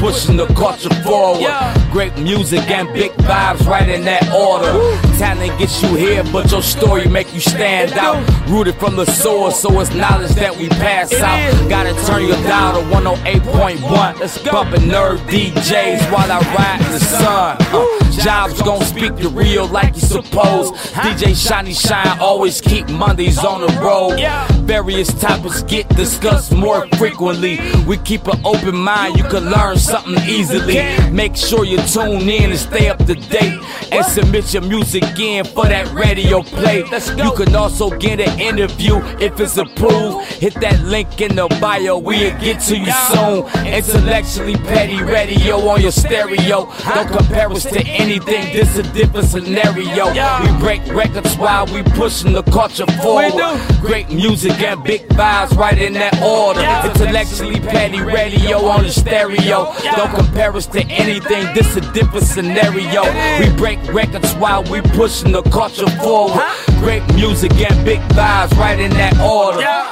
[0.00, 1.52] pushing the culture forward.
[1.92, 4.72] Great music and big vibes right in that order.
[5.18, 8.18] Talent gets you here, but your story make you stand out.
[8.48, 11.68] Rooted from the source, so it's knowledge that we pass out.
[11.68, 14.18] Gotta turn your dial to 108.1.
[14.18, 14.52] Let's go.
[14.52, 17.56] Bumping Nerve DJs while I ride in the sun.
[17.60, 20.70] Uh, jobs gon' speak the real like you suppose.
[20.94, 24.18] DJ Shiny Shine always keep Mondays on the road.
[24.66, 27.60] Various topics get discussed more frequently.
[27.86, 29.89] We keep an open mind, you can learn something
[30.28, 30.76] easily.
[31.10, 33.60] Make sure you tune in and stay up to date.
[33.92, 36.78] And submit your music in for that radio play.
[37.16, 40.26] You can also get an interview if it's approved.
[40.34, 43.66] Hit that link in the bio, we'll get to you soon.
[43.66, 46.72] Intellectually petty radio on your stereo.
[46.94, 50.06] Don't compare us to anything, this is a different scenario.
[50.06, 53.32] We break records while we pushing the culture forward.
[53.80, 56.60] Great music and big vibes right in that order.
[56.88, 59.72] Intellectually petty radio on the stereo.
[59.82, 63.02] Don't compare us to anything, this a different scenario.
[63.40, 66.42] We break records while we pushing the culture forward.
[66.78, 69.86] Great music and big vibes right in that order.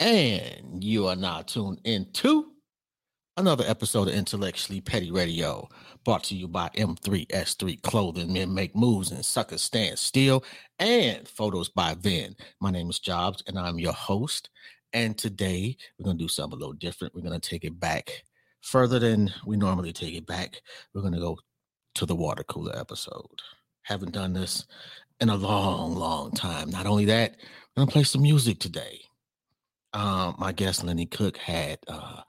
[0.00, 2.46] And you are now tuned into
[3.36, 5.68] another episode of Intellectually Petty Radio,
[6.04, 8.32] brought to you by M3S3 Clothing.
[8.32, 10.44] Men make moves and suckers stand still,
[10.78, 12.34] and photos by Vin.
[12.60, 14.50] My name is Jobs, and I'm your host.
[14.92, 17.14] And today we're to do something a little different.
[17.14, 18.24] We're to take it back
[18.60, 20.60] further than we normally take it back.
[20.94, 21.38] We're to go
[21.94, 23.42] to the water cooler episode.
[23.82, 24.66] Haven't done this
[25.20, 26.70] in a long, long time.
[26.70, 27.36] Not only that,
[27.76, 29.00] we're to play some music today.
[29.92, 32.22] Um, my guest Lenny Cook had uh,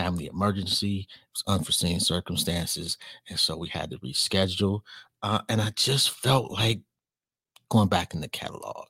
[0.00, 1.06] family emergency,
[1.46, 2.96] unforeseen circumstances,
[3.28, 4.80] and so we had to reschedule.
[5.22, 6.80] Uh, and I just felt like
[7.68, 8.86] going back in the catalog,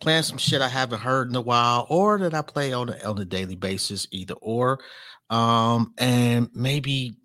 [0.00, 2.98] playing some shit I haven't heard in a while, or that I play on a,
[3.04, 4.80] on a daily basis, either or,
[5.28, 7.16] um, and maybe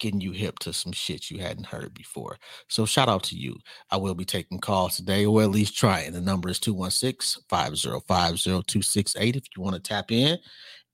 [0.00, 2.36] getting you hip to some shit you hadn't heard before.
[2.68, 3.56] So shout out to you.
[3.90, 6.12] I will be taking calls today, or at least trying.
[6.12, 10.38] The number is 216-505-0268 if you want to tap in.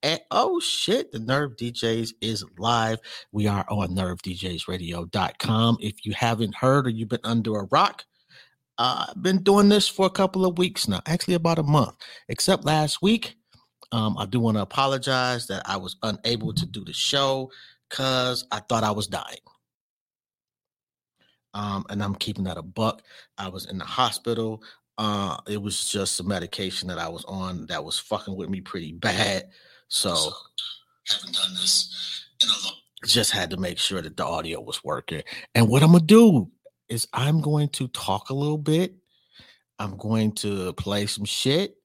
[0.06, 3.00] And oh shit, the Nerve DJs is live.
[3.33, 5.78] We are on nervedjsradio.com.
[5.81, 8.05] If you haven't heard or you've been under a rock,
[8.78, 11.97] uh, I've been doing this for a couple of weeks now, actually about a month,
[12.28, 13.34] except last week.
[13.91, 17.50] Um, I do want to apologize that I was unable to do the show
[17.91, 19.41] because I thought I was dying.
[21.53, 23.03] Um, and I'm keeping that a buck.
[23.39, 24.62] I was in the hospital.
[24.99, 28.61] Uh, it was just some medication that I was on that was fucking with me
[28.61, 29.50] pretty bad.
[29.89, 30.33] So
[31.09, 32.75] haven't done this in a long.
[33.05, 35.23] Just had to make sure that the audio was working.
[35.55, 36.51] And what I'm gonna do
[36.89, 38.95] is I'm going to talk a little bit.
[39.79, 41.77] I'm going to play some shit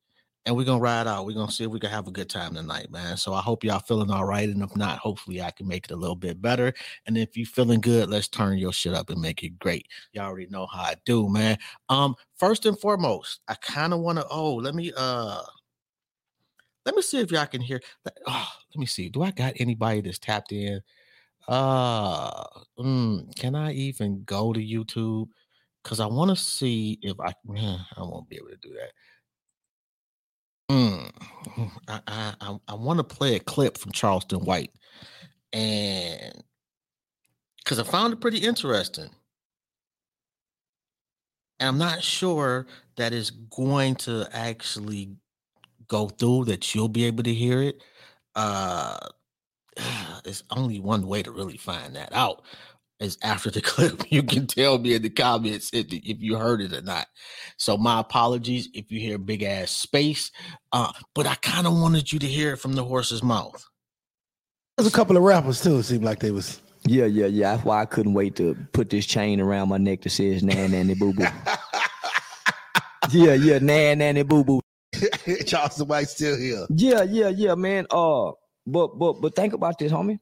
[0.46, 1.26] and we're gonna ride out.
[1.26, 3.18] We're gonna see if we can have a good time tonight, man.
[3.18, 4.50] So I hope y'all feeling all right.
[4.50, 6.74] And if not, hopefully I can make it a little bit better.
[7.06, 9.88] And if you feeling good, let's turn your shit up and make it great.
[10.14, 11.58] Y'all already know how I do, man.
[11.90, 15.42] Um, first and foremost, I kind of want to oh, let me uh
[16.86, 17.82] let me see if y'all can hear
[18.28, 19.10] oh, let me see.
[19.10, 20.82] Do I got anybody that's tapped in?
[21.48, 22.44] Uh
[22.80, 25.28] mm, can I even go to YouTube?
[25.84, 27.34] Because I want to see if I
[27.98, 28.92] I won't be able to do that.
[30.70, 31.12] Mm,
[31.88, 34.72] I I I, I want to play a clip from Charleston White,
[35.54, 36.44] and
[37.58, 39.10] because I found it pretty interesting,
[41.60, 42.68] and I'm not sure
[42.98, 45.16] that it's going to actually
[45.92, 47.84] go through that you'll be able to hear it.
[48.34, 48.98] Uh,
[50.24, 52.44] there's only one way to really find that out
[53.02, 54.10] is after the clip.
[54.10, 57.08] You can tell me in the comments if, if you heard it or not.
[57.58, 60.32] So my apologies if you hear big ass space.
[60.72, 63.68] Uh, but I kind of wanted you to hear it from the horse's mouth.
[64.78, 65.78] There's a couple of rappers too.
[65.78, 66.62] It seemed like they was.
[66.84, 67.52] Yeah, yeah, yeah.
[67.52, 70.72] That's why I couldn't wait to put this chain around my neck that says "Nan
[70.72, 71.28] Nanny Boo Boo."
[73.12, 74.62] yeah, yeah, Nan Nanny Boo Boo.
[75.46, 76.66] Charleston White still here.
[76.70, 77.88] Yeah, yeah, yeah, man.
[77.90, 78.32] Uh,
[78.66, 80.20] but but but think about this, homie.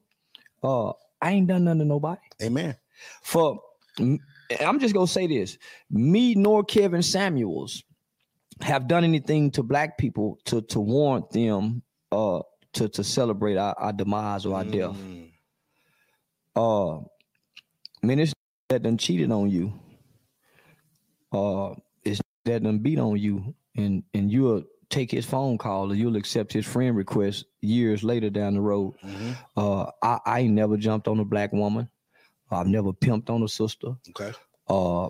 [0.62, 0.90] Uh,
[1.20, 2.20] I ain't done nothing to nobody.
[2.42, 2.76] Amen.
[3.22, 3.60] For
[3.98, 5.58] I'm just gonna say this:
[5.90, 7.82] me nor Kevin Samuels
[8.60, 11.82] have done anything to black people to to warrant them
[12.12, 12.40] uh
[12.72, 14.72] to to celebrate our, our demise or our mm.
[14.72, 14.96] death.
[16.56, 17.00] Uh,
[18.02, 18.32] man, it's
[18.68, 19.72] that done cheated on you.
[21.32, 21.74] Uh,
[22.04, 26.16] it's that done beat on you, and and you'll take his phone call or you'll
[26.16, 28.94] accept his friend request years later down the road.
[29.04, 29.30] Mm-hmm.
[29.56, 31.88] Uh, I, I ain't never jumped on a black woman.
[32.50, 33.94] I've never pimped on a sister.
[34.08, 34.32] Okay.
[34.68, 35.06] Uh,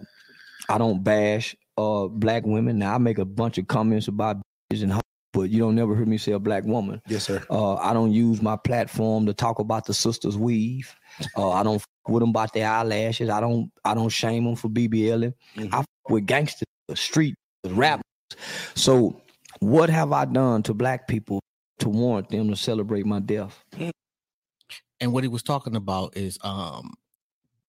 [0.69, 2.79] I don't bash uh black women.
[2.79, 4.37] Now I make a bunch of comments about
[4.71, 5.01] bitches and
[5.33, 7.01] but you don't never hear me say a black woman.
[7.07, 7.43] Yes, sir.
[7.49, 10.93] Uh, I don't use my platform to talk about the sisters weave.
[11.37, 13.31] Uh, I don't f- with them about their eyelashes.
[13.31, 15.33] I don't I don't shame them for BBLing.
[15.57, 15.73] Mhm.
[15.73, 18.03] I f- with gangsters, street, rappers.
[18.75, 19.21] So
[19.61, 21.41] what have I done to black people
[21.81, 23.65] to warrant them to celebrate my death?
[25.01, 26.95] And what he was talking about is um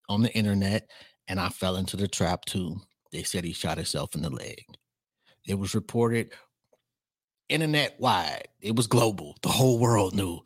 [0.09, 0.89] on the internet,
[1.27, 2.81] and I fell into the trap too.
[3.11, 4.63] They said he shot himself in the leg.
[5.47, 6.33] It was reported
[7.49, 8.47] internet wide.
[8.61, 9.35] It was global.
[9.41, 10.39] The whole world knew.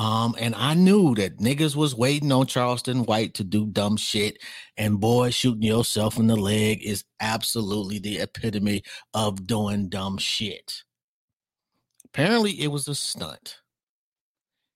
[0.00, 4.38] Um, and I knew that niggas was waiting on Charleston White to do dumb shit.
[4.78, 8.82] And boy, shooting yourself in the leg is absolutely the epitome
[9.12, 10.84] of doing dumb shit.
[12.06, 13.58] Apparently, it was a stunt.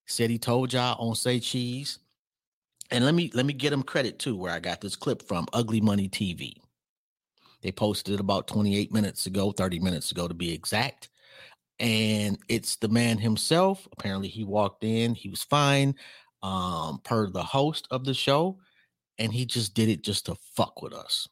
[0.04, 2.00] Said he told y'all on Say Cheese.
[2.90, 5.46] And let me let me get him credit too, where I got this clip from
[5.54, 6.52] Ugly Money TV.
[7.62, 11.08] They posted it about 28 minutes ago, 30 minutes ago to be exact.
[11.80, 13.88] And it's the man himself.
[13.92, 15.96] Apparently, he walked in, he was fine,
[16.42, 18.58] um, per the host of the show,
[19.18, 21.28] and he just did it just to fuck with us.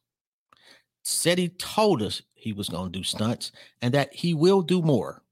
[1.05, 5.23] Said he told us he was gonna do stunts and that he will do more.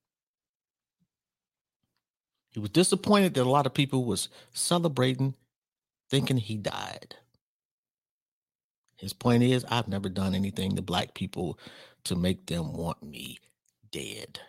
[2.51, 5.35] He was disappointed that a lot of people was celebrating,
[6.09, 7.15] thinking he died.
[8.97, 11.59] His point is, I've never done anything to black people
[12.05, 13.39] to make them want me
[13.93, 14.41] dead.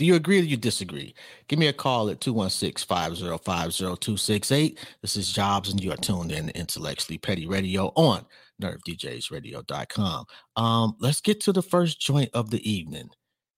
[0.00, 1.14] Do you agree or you disagree?
[1.46, 4.78] Give me a call at 216 505 0268.
[5.02, 8.24] This is Jobs, and you are tuned in to Intellectually Petty Radio on
[8.62, 10.24] nervedjsradio.com.
[10.56, 13.10] Um, let's get to the first joint of the evening.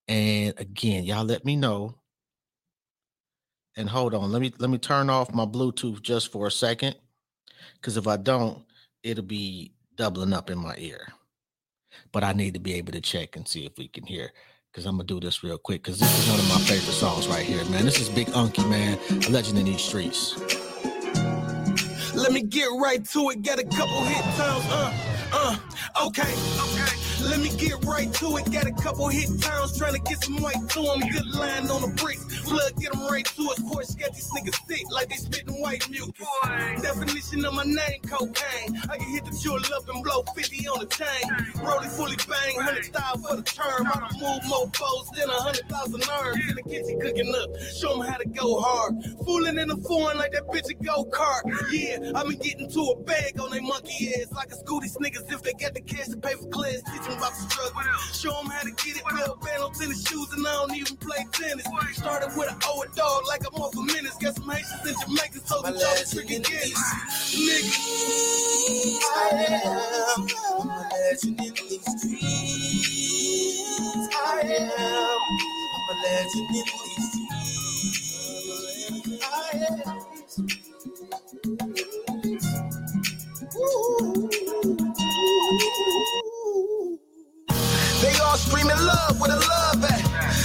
[0.09, 1.95] And again, y'all let me know.
[3.77, 6.97] And hold on, let me let me turn off my Bluetooth just for a second.
[7.75, 8.65] Because if I don't,
[9.05, 11.07] it'll be doubling up in my ear.
[12.11, 14.33] But I need to be able to check and see if we can hear.
[14.73, 15.83] Because I'm gonna do this real quick.
[15.83, 17.85] Because this is one of my favorite songs right here, man.
[17.85, 20.39] This is Big Unky, man, a legend in these streets.
[22.15, 23.43] Let me get right to it.
[23.43, 24.65] Got a couple hit times.
[24.71, 24.93] Uh,
[25.33, 27.02] uh, okay, okay.
[27.31, 28.53] Let me get right to it.
[28.53, 31.01] Got a couple hit times trying to get some white to to 'em.
[31.11, 32.25] Good line on the bricks.
[32.49, 33.59] Flood, get 'em right to it.
[33.71, 36.29] Course, got these niggas sick like they spitting white mucus.
[36.83, 38.81] Definition of my name, cocaine.
[38.91, 41.25] I can hit the jewel up and blow 50 on the chain.
[41.65, 43.87] Rollie fully bang, 100 style for the term.
[43.87, 46.39] I can move more foes than a 100,000 arms.
[46.49, 47.51] In the kitchen cooking up.
[47.81, 48.95] Show 'em how to go hard.
[49.25, 51.43] Fooling in the foreign like that bitch a go kart.
[51.71, 54.33] Yeah, I been getting to a bag on they monkey ass.
[54.33, 56.81] Like a school these niggas if they got the cash to pay for class.
[56.91, 57.83] Teach 'em about the struggle.
[58.13, 59.03] Show 'em how to get it.
[59.13, 61.67] Wear a band on tennis shoes and I don't even play tennis.
[61.95, 64.17] Started with an old dog like I'm off a minutes.
[64.19, 66.73] Got some Haitians and Jamaicans, so the dog trick again.
[67.47, 67.77] Nigga.
[69.17, 69.19] I
[69.49, 72.21] am a legend in these streets.
[74.15, 75.21] I am
[75.91, 77.31] a legend in these streets.
[79.25, 79.27] I
[79.71, 79.79] am.
[83.57, 84.31] Ooh.
[88.33, 90.01] All screaming love with a love at.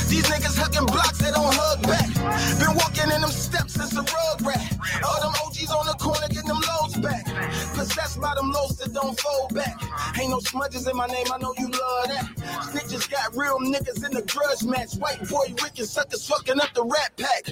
[0.10, 2.12] These niggas hugging blocks, they don't hug back.
[2.60, 4.75] Been walking in them steps since the rug rat.
[5.07, 7.25] All them OGs on the corner getting them loads back.
[7.74, 9.81] Possessed by them loads that don't fold back.
[10.19, 12.26] Ain't no smudges in my name, I know you love that.
[12.71, 14.95] Snitches got real niggas in the grudge match.
[14.95, 17.45] White boy Rick and suckers fucking up the rat pack.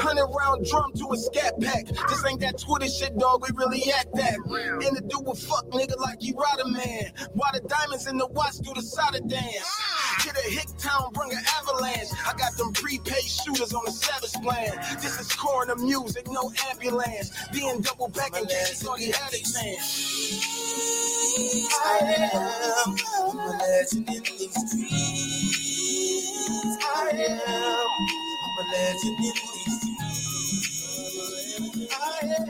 [0.00, 1.86] Hundred round drum to a scat pack.
[1.86, 3.42] This ain't that Twitter shit, dog.
[3.42, 4.34] We really act that.
[4.86, 7.12] In the do with fuck nigga like you ride a man.
[7.32, 8.84] Why the diamonds in the watch do the
[9.14, 9.80] of dance?
[10.24, 12.08] Get a hick town, bring an avalanche.
[12.26, 14.72] I got them prepaid shooters on the savage plan.
[15.02, 17.30] This is coroner music, no ambulance.
[17.52, 19.78] Being double back case a.
[21.84, 25.58] I am a legend in these streets.
[26.84, 27.90] I am
[28.58, 30.72] a legend in these streets.
[31.92, 31.94] I
[32.38, 32.46] am.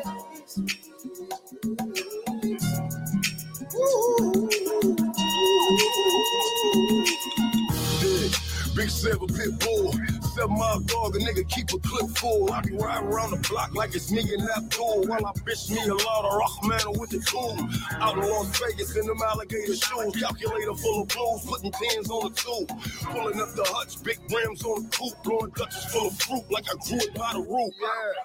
[8.01, 8.33] Big,
[8.77, 9.93] big silver pit bull.
[10.35, 12.53] Seven mile dog, a nigga keep a clip full.
[12.53, 15.07] I be riding around the block like it's me and that tool.
[15.07, 17.55] While I bitch me a lot of Rockman with the tool.
[18.03, 20.17] Out in Las Vegas in them alligator shoes.
[20.19, 22.67] Calculator full of blues, putting tens on the tube.
[23.15, 25.23] Pulling up the hutch, big rims on the coupe.
[25.23, 27.73] Blowing Dutchess full of fruit like I grew it by the root.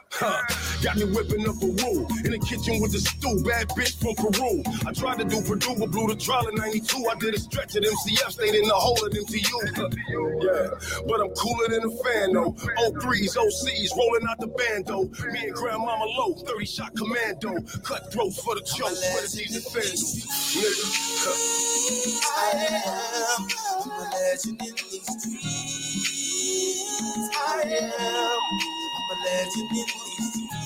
[0.09, 0.41] Huh.
[0.81, 2.09] Got me whipping up a rule.
[2.25, 3.37] In the kitchen with the stew.
[3.45, 4.65] Bad bitch from Peru.
[4.81, 7.05] I tried to do Purdue, but blew the trial in 92.
[7.05, 9.61] I did a stretch at MCF, stayed in the hole at MTU.
[10.41, 12.55] yeah, but I'm cooler than a Fano.
[12.79, 15.03] O threes, OCs, rolling out the bando.
[15.31, 17.55] Me and Grandmama Low, 30 shot commando.
[17.83, 18.97] Cut for the choke,
[22.37, 23.47] I am
[23.91, 25.49] a legend in these streets.
[27.35, 28.41] I am
[29.11, 30.61] a legend in these streets.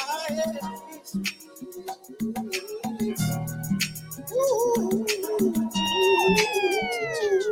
[0.00, 0.58] I am.
[4.32, 5.06] Ooh.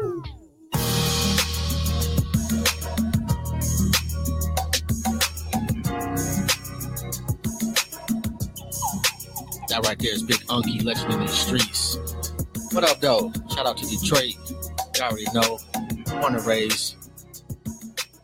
[0.04, 0.11] Ooh.
[9.72, 11.96] That right there is Big Unky, legend in these streets.
[12.72, 13.32] What up, though?
[13.54, 14.34] Shout out to Detroit.
[14.94, 15.58] You already know.
[16.20, 16.94] Wanna raise.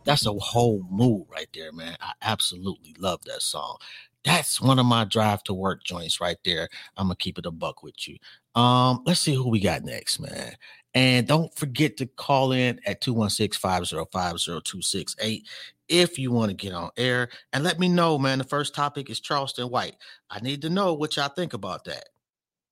[0.05, 1.97] That's a whole mood right there, man.
[2.02, 3.78] I absolutely love that song.
[4.26, 6.69] That's one of my drive to work joints right there.
[6.99, 8.19] I'm gonna keep it a buck with you.
[8.55, 10.52] Um, let's see who we got next, man.
[10.99, 15.43] And don't forget to call in at 216-505-0268
[15.88, 18.38] if you want to get on air and let me know, man.
[18.38, 19.95] The first topic is Charleston White.
[20.28, 22.09] I need to know what y'all think about that.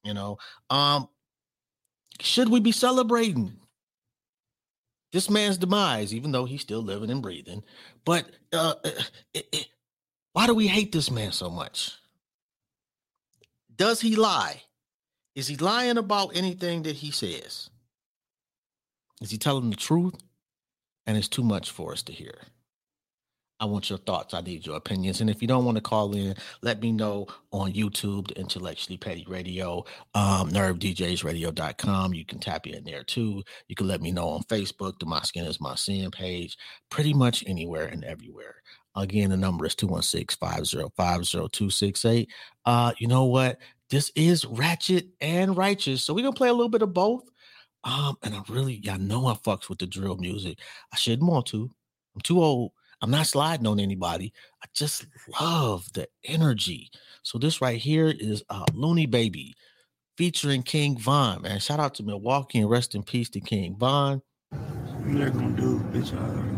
[0.02, 0.38] You know,
[0.71, 1.09] um,
[2.21, 3.52] should we be celebrating
[5.12, 7.62] this man's demise, even though he's still living and breathing?
[8.04, 8.75] But uh,
[9.35, 9.68] it, it,
[10.33, 11.92] why do we hate this man so much?
[13.76, 14.62] Does he lie?
[15.37, 17.71] Is he lying about anything that he says?
[19.20, 20.14] Is he telling the truth?
[21.06, 22.35] And it's too much for us to hear.
[23.58, 24.35] I want your thoughts.
[24.35, 25.20] I need your opinions.
[25.20, 28.99] And if you don't want to call in, let me know on YouTube, the Intellectually
[28.99, 32.12] Petty Radio, um, nervedjsradio.com.
[32.12, 33.42] You can tap in there too.
[33.68, 36.58] You can let me know on Facebook, the My Skin is My Sin page,
[36.90, 38.56] pretty much anywhere and everywhere.
[38.94, 42.28] Again, the number is 216 505 0268.
[42.66, 43.58] Uh, you know what?
[43.88, 46.02] This is ratchet and righteous.
[46.02, 47.25] So we're going to play a little bit of both.
[47.87, 50.59] Um, and I really, y'all know I fucks with the drill music.
[50.93, 51.71] I shouldn't want to.
[52.14, 52.73] I'm too old.
[53.00, 54.33] I'm not sliding on anybody.
[54.62, 55.07] I just
[55.40, 56.90] love the energy.
[57.23, 59.55] So this right here is uh Looney Baby
[60.16, 61.43] featuring King Von.
[61.43, 64.21] Man, shout out to Milwaukee and rest in peace to King Von.
[65.05, 66.12] They're gonna do, bitch.
[66.19, 66.57] I.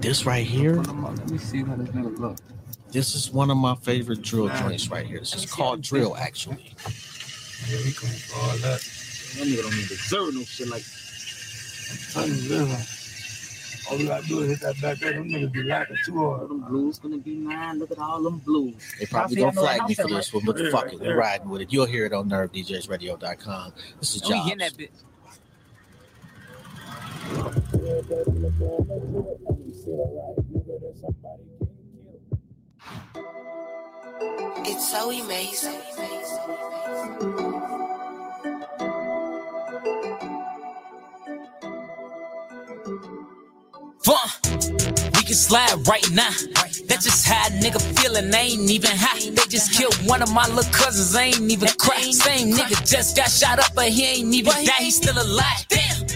[0.00, 2.36] This right here, Let me see how this nigga look.
[2.90, 5.20] this is one of my favorite drill joints right here.
[5.20, 6.74] This is called drill, actually.
[7.68, 8.58] Yeah, he coming for all
[9.32, 9.38] that.
[9.38, 10.84] That nigga don't even deserve no shit like
[12.16, 12.76] I'm telling.
[13.90, 15.12] All we gotta do is hit that back there.
[15.14, 16.48] Them niggas be lacking too hard.
[16.48, 17.78] them blues gonna be mine.
[17.80, 18.74] Look at all them blues.
[18.98, 20.92] They probably I gonna feel- I know- flag me for this one, but Yeah, fuck
[20.92, 21.72] it, we're riding with it.
[21.72, 23.72] You'll hear it on nervedjsradio.com.
[24.00, 24.44] This is Oh, we Jobs.
[24.44, 24.90] hitting that bitch.
[34.64, 35.80] It's so amazing.
[44.04, 44.28] Fun.
[45.14, 46.30] We can slide right now.
[46.88, 48.30] That's just how a nigga feeling.
[48.30, 49.30] They ain't even high.
[49.30, 51.16] They just killed one of my little cousins.
[51.16, 52.00] I ain't even cry.
[52.12, 54.72] Same nigga just got shot up, but he ain't even die.
[54.80, 55.66] He still alive.
[55.68, 56.06] Damn.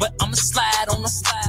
[0.00, 1.41] But I'ma slide on the Slide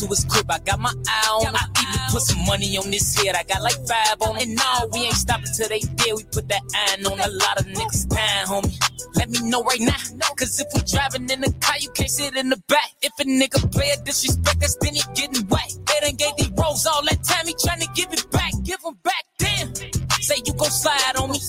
[0.00, 0.50] to his crib.
[0.50, 1.54] I got my eye on him.
[1.54, 3.36] Even put some money on this head.
[3.36, 4.48] I got like five on him.
[4.48, 6.14] And no, we ain't stopping till they dead.
[6.16, 8.76] We put that iron on a lot of niggas' time, homie.
[9.16, 10.32] Let me know right now.
[10.36, 12.90] Cause if we driving in the car, you can't sit in the back.
[13.02, 15.76] If a nigga play a disrespect, that's then he getting whacked.
[15.86, 18.52] They done gave these rolls all that time, he tryna give it back.
[18.64, 19.74] Give him back, damn.
[20.20, 21.40] Say you gon' slide on me.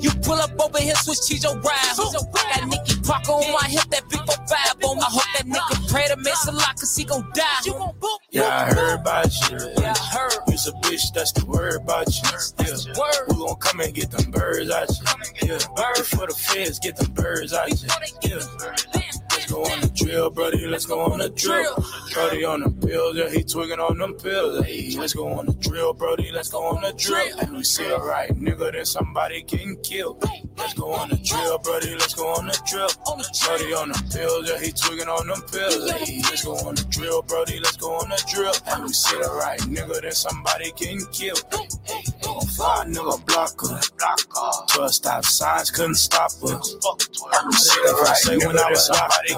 [0.00, 1.94] You pull up over here, switch cheese your ride.
[1.96, 5.02] Got Nicky Parker on my hip, that big 4 5 on me.
[5.02, 7.44] I hope that nigga pray to miss a lot, cause he gon' die.
[7.64, 8.18] You gon' boop.
[8.30, 9.58] Yeah, I heard about you.
[9.78, 10.32] Yeah, I heard.
[10.48, 12.22] You's a bitch, that's the word about you.
[12.60, 12.98] Yeah.
[12.98, 13.28] Word.
[13.28, 14.88] We gon' come and get them birds out
[15.42, 15.48] you.
[15.48, 15.58] Yeah.
[15.58, 17.88] for the feds get them birds out you.
[18.22, 19.11] Yeah.
[19.52, 20.66] Go on the drill, brody.
[20.66, 21.84] Let's go on the drill.
[22.14, 24.64] Brody on the pills, yeah, he twigging on them pills.
[24.64, 26.30] Hey, let's go on the drill, brody.
[26.32, 27.38] Let's go on the drill.
[27.38, 30.24] And we see a right nigga, then somebody getting killed.
[30.56, 31.92] Let's go on the drill, brody.
[31.92, 32.88] Let's go on the drill.
[33.44, 35.90] Brody on the pills, yeah, he twigging on them pills.
[35.90, 37.60] Hey, let's go on the drill, brody.
[37.60, 38.54] Let's go on the drill.
[38.68, 41.44] And we see the right nigga, then somebody getting killed.
[42.56, 44.66] Five nigga blocker, blocker.
[44.72, 46.74] Twelve stop signs couldn't stop us.
[46.74, 49.34] If I say when I was somebody.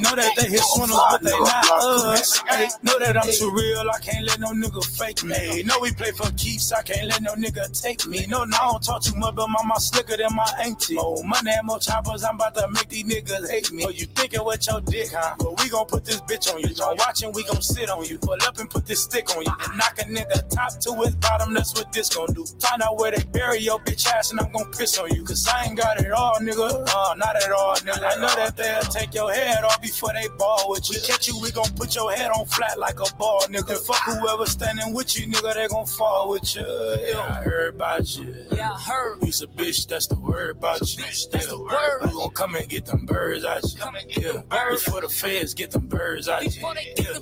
[0.00, 2.38] Know that they hit swindles, but they not us.
[2.48, 3.84] Hey, know that I'm too real.
[3.90, 5.62] I can't let no nigga fake me.
[5.62, 6.72] Know we play for keeps.
[6.72, 8.26] I can't let no nigga take me.
[8.26, 10.94] No, no, I don't talk too much, but mama slicker than my auntie.
[10.94, 12.24] More money and more choppers.
[12.24, 13.84] I'm about to make these niggas hate me.
[13.86, 15.34] Oh, you thinking with your dick, huh?
[15.38, 16.74] But we gon' put this bitch on you.
[16.74, 18.18] Don't watch and we gon' sit on you.
[18.18, 19.52] Pull up and put this stick on you.
[19.60, 21.54] And knock a nigga top to his bottom.
[21.54, 22.44] That's what this gon' do?
[22.60, 25.24] Find out where they bury your bitch ass and I'm gon' piss on you.
[25.24, 26.88] Cause I ain't got it all, nigga.
[26.88, 28.02] Uh, not at all, nigga.
[28.02, 30.98] I know that they'll take your head off before they ball with you.
[31.06, 33.78] Catch you, we gon' put your head on flat like a ball, nigga.
[33.86, 36.62] Fuck whoever standing with you, nigga, they gon' fall with you.
[37.08, 38.34] Yeah, I heard about you.
[38.52, 39.22] Yeah, I heard.
[39.22, 41.02] You's a bitch, that's the word about you.
[41.02, 42.02] That's the word.
[42.04, 44.22] We gon' come and get them birds out you.
[44.22, 46.62] Yeah, birds for the feds, get them birds out you.
[46.98, 47.18] Yeah.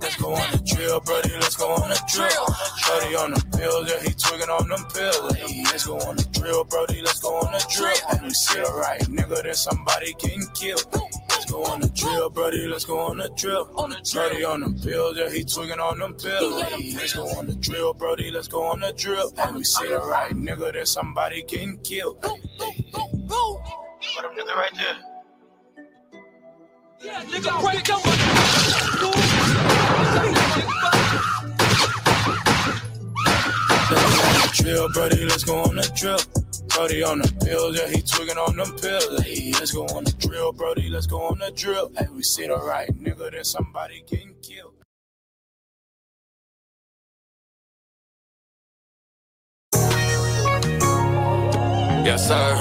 [0.00, 1.30] Let's go on the drill, brody.
[1.34, 2.46] Let's go on the drill.
[2.86, 5.36] Brody on the pills, yeah, he twigging on them pills.
[5.78, 7.02] Hey, let's go on the drill, brody.
[7.02, 7.94] Let's go on the drill.
[8.10, 10.84] And you see it right, nigga, then somebody getting killed.
[11.28, 12.66] Let's go on the drill, brody.
[12.66, 13.70] Let's go on the drill.
[13.76, 16.62] on the Brody on them pills, yeah, he twigging on them pills.
[16.62, 18.32] Hey, let's go on the drill, brody.
[18.32, 19.32] Let's go on the drill.
[19.38, 22.24] And we see it right, nigga, then somebody getting killed.
[22.24, 23.00] Hey, hey, hey.
[23.28, 24.96] What up, nigga, right there?
[27.04, 28.00] Yeah, nigga, break them.
[34.58, 36.18] Drill, brody, let's go on the drill.
[36.68, 39.22] Brody on the pills, yeah, he twigging on them pills.
[39.22, 41.92] Hey, let's go on the drill, brody, let's go on the drill.
[41.96, 44.74] Hey, we see the right nigga, then somebody getting killed.
[52.04, 52.56] Yes, sir.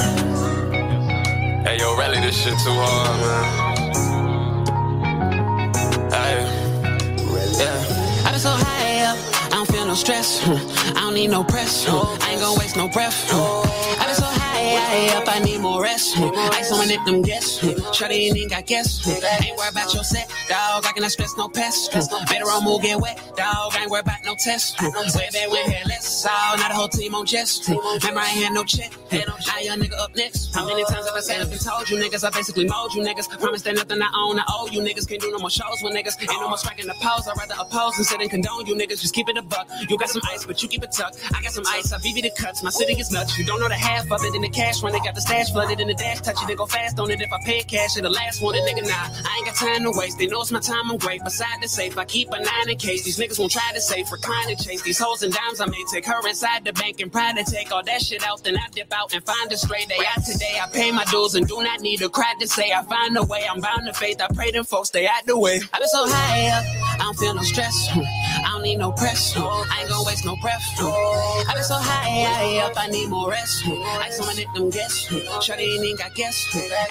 [1.64, 3.68] Hey, yo, rally this shit too hard, man.
[6.12, 6.46] Hey.
[7.58, 8.24] Yeah.
[8.26, 8.77] I been so high
[9.88, 10.42] no stress.
[10.48, 11.88] I don't need no press.
[11.88, 13.32] I ain't gonna waste no breath.
[13.32, 16.18] I been so high, high up, I need more rest.
[16.18, 17.60] On my neck, them guests.
[17.96, 19.08] Shawty ain't got guess.
[19.08, 20.86] Ain't worried about your set, dog.
[20.86, 21.92] I cannot stress no pest.
[22.30, 23.74] Better on move, get wet, dog.
[23.76, 24.82] I ain't worried about no test.
[24.82, 27.68] Way back when hair less, all not a whole team on jest.
[27.68, 28.92] Remember I ain't had no check.
[29.12, 30.54] Now young nigga up next.
[30.56, 32.24] How many times have I said up and told you niggas?
[32.24, 33.30] I basically mold you niggas.
[33.40, 35.08] Promise that nothing I own, I owe you niggas.
[35.08, 36.20] Can't do no more shows with niggas.
[36.22, 37.28] Ain't no more striking the pose.
[37.28, 39.02] I'd rather oppose sit and condone you niggas.
[39.02, 39.68] Just keep it a buck.
[39.90, 41.20] You got some ice, but you keep it tucked.
[41.36, 42.64] I got some ice, I BB the cuts.
[42.64, 43.38] My city is nuts.
[43.38, 44.94] You don't know the half of it in the cash run.
[44.94, 46.22] They got the stash flooded in the dash.
[46.22, 47.22] Touch it, they go fast on it.
[47.22, 48.56] If I pay cash, it the last one.
[48.56, 49.30] A nigga, nah.
[49.30, 50.18] I ain't got time to waste.
[50.18, 51.24] They know it's my time, I'm great.
[51.24, 53.04] Beside the safe, I keep a nine in case.
[53.04, 54.82] These niggas won't try to save, recline and chase.
[54.82, 57.72] These hoes and dimes, I may take her inside the bank and pride to take
[57.72, 58.44] all that shit out.
[58.44, 60.60] Then I dip out and find a straight day out today.
[60.62, 63.24] I pay my dues and do not need a crowd to say I find a
[63.24, 63.46] way.
[63.50, 64.22] I'm bound to faith.
[64.22, 65.60] I pray them folks stay out the way.
[65.74, 67.90] I've been so high up, feel no stress.
[67.94, 69.36] I don't need no press.
[69.36, 70.64] I ain't gonna waste no breath.
[70.80, 73.64] I been so high, high up, I need more rest.
[73.66, 75.08] Ice on my neck, them guess.
[75.08, 76.38] Shawty ain't got guess.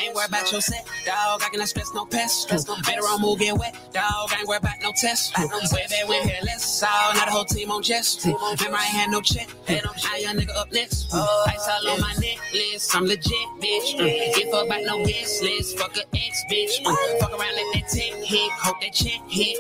[0.01, 1.43] Ain't worried about your set, dog.
[1.45, 2.49] I cannot stress no pest.
[2.49, 4.31] Better on move, get wet, dog.
[4.33, 5.37] I ain't worried about no test.
[5.39, 8.25] Way back when hair less, all not a whole team on jest.
[8.25, 9.49] Remember I ain't had no check.
[9.69, 11.13] I young nigga up next.
[11.15, 12.95] Ice all on my necklace.
[12.95, 13.99] I'm legit, bitch.
[14.35, 15.79] Get fucked by no guest list.
[15.79, 16.83] Fuck a ex, bitch.
[17.21, 18.51] Fuck around, let that tick hit.
[18.53, 19.59] Hope that check hit.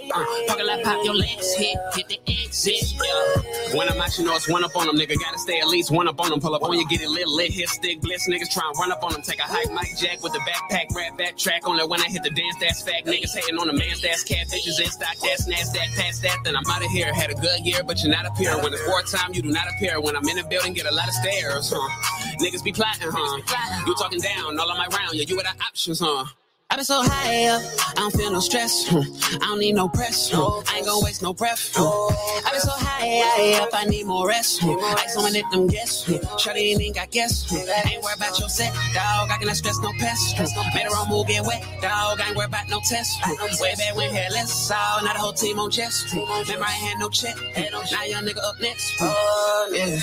[0.57, 1.77] Fucking like pop your legs hit.
[1.93, 2.81] Hit the exit.
[2.97, 3.77] Yeah.
[3.77, 5.21] When I'm out, you know it's one up on them, nigga.
[5.21, 6.41] Gotta stay at least one up on them.
[6.41, 8.27] Pull up on you, get it lit, lit, hit stick, bliss.
[8.27, 9.21] Niggas try and run up on them.
[9.21, 11.87] Take a hike, Mike Jack with the backpack, rap back track on it.
[11.87, 13.05] When I hit the dance, that's fact.
[13.05, 16.39] Niggas hating on the man's that's cat bitches in stock, that's NASDAQ, past that.
[16.43, 17.13] Then I'm out of here.
[17.13, 18.57] Had a good year, but you're not up here.
[18.57, 20.01] When it's war time, you do not appear.
[20.01, 22.37] When I'm in the building, get a lot of stares, huh?
[22.41, 23.85] Niggas be plotting, huh?
[23.87, 26.25] You talking down, all on my round, yeah, you with the options, huh?
[26.69, 28.93] I been so high up, I don't feel no stress.
[28.93, 30.35] I don't need no press.
[30.35, 31.73] I ain't gonna waste no breath.
[31.79, 34.65] I been so high, up, I need more rest.
[34.65, 36.05] Ice on my neck, them guess.
[36.05, 37.51] Shawty ain't even got guess.
[37.53, 39.31] Ain't worried about your set, dog.
[39.31, 40.37] I cannot stress no pest.
[40.75, 42.21] Made her on move, get wet, dog.
[42.21, 43.17] I ain't worried about no test.
[43.61, 46.13] Way back when hair less, all not a whole team on chest.
[46.13, 47.37] Remember I ain't had no check.
[47.57, 48.93] Now young nigga up next.
[49.01, 50.01] Oh yeah.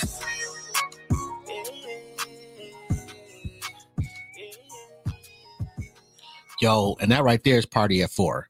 [6.64, 8.48] Yo, and that right there is party at four.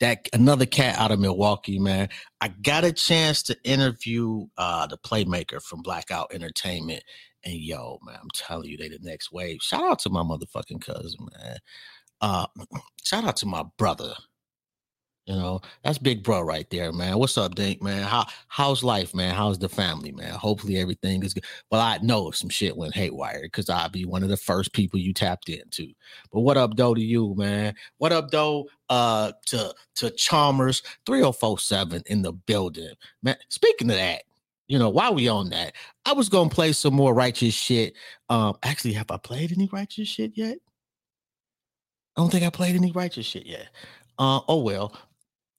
[0.00, 2.08] That another cat out of Milwaukee, man.
[2.40, 7.04] I got a chance to interview uh the playmaker from Blackout Entertainment.
[7.44, 9.58] And yo, man, I'm telling you, they the next wave.
[9.60, 11.58] Shout out to my motherfucking cousin, man.
[12.22, 12.46] Uh
[13.04, 14.14] shout out to my brother.
[15.26, 17.16] You know, that's big bro right there, man.
[17.16, 18.02] What's up, Dink, man?
[18.02, 19.36] How how's life, man?
[19.36, 20.32] How's the family, man?
[20.32, 21.44] Hopefully everything is good.
[21.70, 24.72] Well, I know if some shit went haywire because I'll be one of the first
[24.72, 25.92] people you tapped into.
[26.32, 27.76] But what up, though, to you, man?
[27.98, 32.92] What up, though, uh, to to Chalmers 3047 in the building.
[33.22, 34.24] Man, speaking of that,
[34.66, 37.94] you know, while we on that, I was gonna play some more righteous shit.
[38.28, 40.58] Um, actually, have I played any righteous shit yet?
[42.16, 43.68] I don't think I played any righteous shit yet.
[44.18, 44.96] Uh, oh well.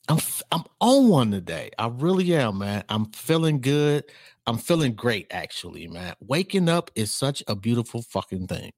[0.10, 0.20] I'm
[0.52, 1.72] I'm on one today.
[1.78, 2.84] I really am, man.
[2.90, 4.04] I'm feeling good.
[4.46, 6.16] I'm feeling great, actually, man.
[6.20, 8.72] Waking up is such a beautiful fucking thing.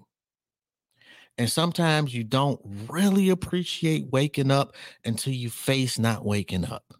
[1.37, 6.93] And sometimes you don't really appreciate waking up until you face not waking up.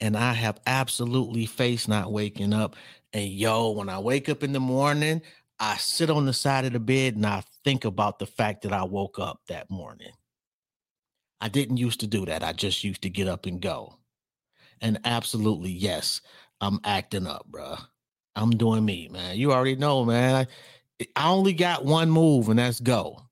[0.00, 2.76] and I have absolutely faced not waking up.
[3.12, 5.22] And yo, when I wake up in the morning,
[5.60, 8.72] I sit on the side of the bed and I think about the fact that
[8.72, 10.12] I woke up that morning.
[11.42, 12.44] I didn't used to do that.
[12.44, 13.96] I just used to get up and go.
[14.80, 16.20] And absolutely, yes,
[16.60, 17.80] I'm acting up, bruh.
[18.36, 19.36] I'm doing me, man.
[19.36, 20.46] You already know, man.
[21.00, 23.22] I, I only got one move, and that's go.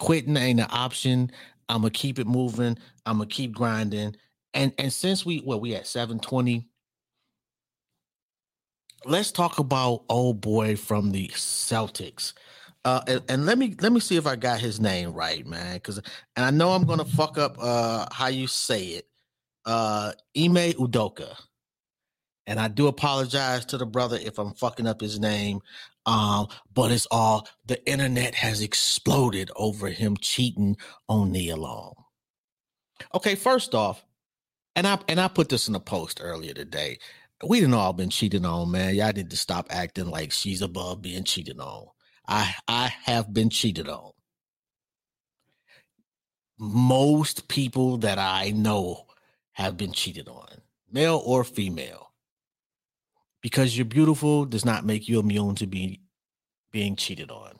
[0.00, 1.30] Quitting ain't an option.
[1.68, 2.78] I'm gonna keep it moving.
[3.04, 4.16] I'm gonna keep grinding.
[4.54, 6.66] And and since we well, we at 720.
[9.04, 12.32] Let's talk about old boy from the Celtics.
[12.88, 15.74] Uh, and, and let me let me see if I got his name right, man.
[15.74, 15.98] Because
[16.36, 19.06] and I know I'm gonna fuck up uh how you say it.
[19.66, 21.36] Uh Ime Udoka.
[22.46, 25.60] And I do apologize to the brother if I'm fucking up his name.
[26.06, 30.78] Um, but it's all the internet has exploded over him cheating
[31.10, 31.92] on Nia Long.
[33.14, 34.02] Okay, first off,
[34.74, 37.00] and I and I put this in a post earlier today.
[37.46, 38.94] We didn't all been cheated on, man.
[38.94, 41.88] Y'all need to stop acting like she's above being cheated on.
[42.28, 44.12] I I have been cheated on.
[46.58, 49.06] Most people that I know
[49.52, 50.60] have been cheated on,
[50.92, 52.12] male or female.
[53.40, 56.00] Because you're beautiful does not make you immune to be
[56.70, 57.54] being cheated on.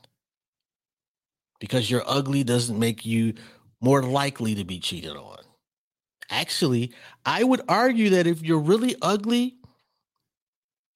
[1.60, 3.34] Because you're ugly doesn't make you
[3.80, 5.38] more likely to be cheated on.
[6.30, 6.92] Actually,
[7.24, 9.56] I would argue that if you're really ugly,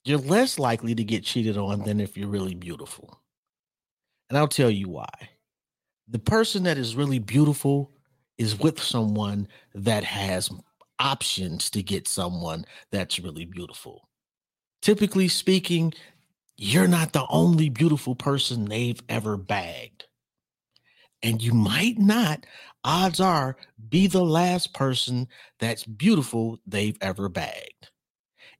[0.05, 3.22] you're less likely to get cheated on than if you're really beautiful.
[4.33, 5.29] And I'll tell you why.
[6.09, 7.93] The person that is really beautiful
[8.39, 10.49] is with someone that has
[10.99, 14.09] options to get someone that's really beautiful.
[14.81, 15.93] Typically speaking,
[16.57, 20.07] you're not the only beautiful person they've ever bagged.
[21.23, 22.47] And you might not,
[22.85, 23.59] odds are,
[23.91, 25.29] be the last person
[25.61, 27.91] that's beautiful they've ever bagged.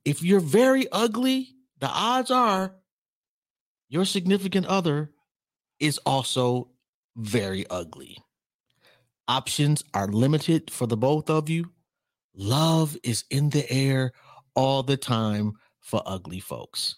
[0.05, 2.75] If you're very ugly, the odds are
[3.89, 5.09] your significant other
[5.83, 6.69] is also
[7.17, 8.17] very ugly.
[9.27, 11.69] Options are limited for the both of you.
[12.33, 14.13] Love is in the air
[14.55, 16.95] all the time for ugly folks.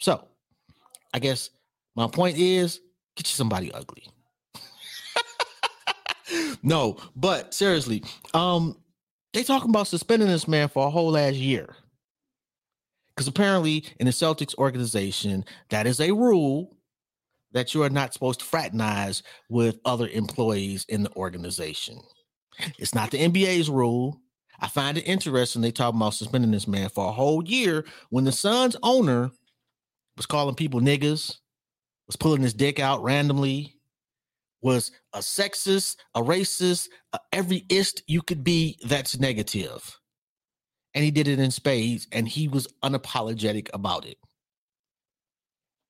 [0.00, 0.26] So,
[1.14, 1.50] I guess
[1.94, 2.80] my point is
[3.16, 4.08] get you somebody ugly.
[6.64, 8.02] no, but seriously,
[8.34, 8.76] um,
[9.32, 11.76] they talking about suspending this man for a whole last year.
[13.14, 16.73] Because apparently, in the Celtics organization, that is a rule
[17.54, 21.98] that you are not supposed to fraternize with other employees in the organization.
[22.78, 24.20] It's not the NBA's rule.
[24.60, 28.24] I find it interesting they talk about suspending this man for a whole year when
[28.24, 29.30] the Suns owner
[30.16, 31.36] was calling people niggas,
[32.06, 33.76] was pulling his dick out randomly,
[34.60, 39.98] was a sexist, a racist, a every ist you could be that's negative.
[40.94, 44.16] And he did it in spades and he was unapologetic about it.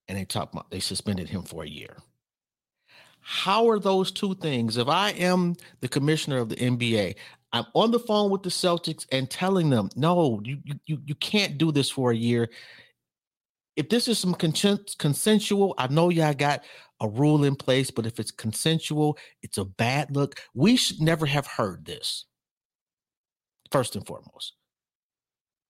[0.09, 1.97] And they talked they suspended him for a year.
[3.21, 4.77] How are those two things?
[4.77, 7.17] If I am the commissioner of the NBA,
[7.55, 11.57] I'm on the phone with the Celtics and telling them, no, you you you can't
[11.57, 12.51] do this for a year.
[13.77, 16.65] If this is some consensual, I know y'all got
[17.01, 20.41] a rule in place, but if it's consensual, it's a bad look.
[20.55, 22.27] We should never have heard this.
[23.73, 24.55] First and foremost.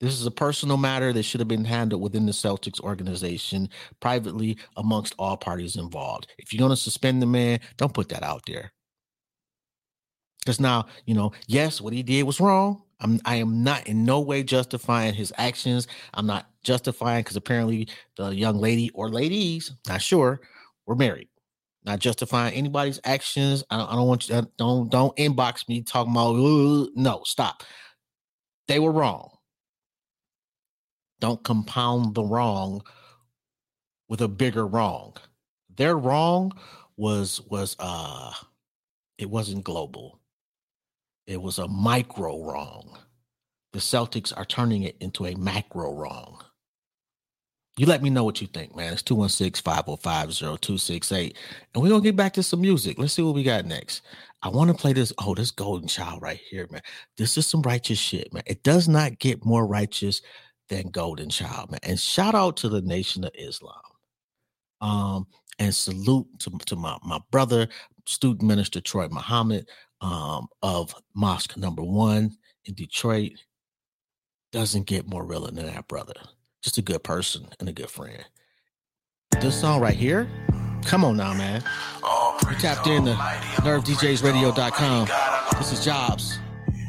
[0.00, 3.68] This is a personal matter that should have been handled within the Celtics organization
[4.00, 6.26] privately amongst all parties involved.
[6.38, 8.72] If you're going to suspend the man, don't put that out there.
[10.40, 12.82] Because now, you know, yes, what he did was wrong.
[13.00, 15.86] I'm, I am not in no way justifying his actions.
[16.12, 20.40] I'm not justifying because apparently the young lady or ladies, not sure,
[20.86, 21.28] were married.
[21.84, 23.62] Not justifying anybody's actions.
[23.70, 24.46] I don't, I don't want you.
[24.56, 26.34] Don't don't inbox me talking about.
[26.94, 27.62] No, stop.
[28.68, 29.30] They were wrong.
[31.24, 32.82] Don't compound the wrong
[34.10, 35.16] with a bigger wrong.
[35.74, 36.52] Their wrong
[36.98, 38.30] was was uh
[39.16, 40.20] it wasn't global.
[41.26, 42.98] It was a micro wrong.
[43.72, 46.44] The Celtics are turning it into a macro wrong.
[47.78, 48.92] You let me know what you think, man.
[48.92, 51.38] It's 216 505 0268.
[51.72, 52.98] And we're to get back to some music.
[52.98, 54.02] Let's see what we got next.
[54.42, 55.10] I want to play this.
[55.16, 56.82] Oh, this Golden Child right here, man.
[57.16, 58.42] This is some righteous shit, man.
[58.44, 60.20] It does not get more righteous
[60.68, 61.80] than Golden Child, man.
[61.82, 63.74] And shout out to the Nation of Islam.
[64.80, 65.26] Um,
[65.58, 67.68] and salute to, to my, my brother,
[68.06, 69.68] student minister Troy Muhammad
[70.00, 72.32] um, of Mosque Number One
[72.64, 73.32] in Detroit.
[74.52, 76.14] Doesn't get more real than that, brother.
[76.62, 78.24] Just a good person and a good friend.
[79.40, 80.28] This song right here,
[80.84, 81.62] come on now, man.
[82.48, 85.08] You tapped in to nervedjsradio.com.
[85.58, 86.38] This is Jobs,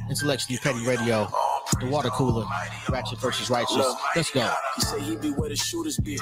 [0.10, 1.28] intellectually petty radio.
[1.80, 2.46] The water cooler.
[2.90, 3.96] Ratchet versus righteous.
[4.16, 4.52] Let's go.
[4.76, 6.20] He say he be where the shooters be.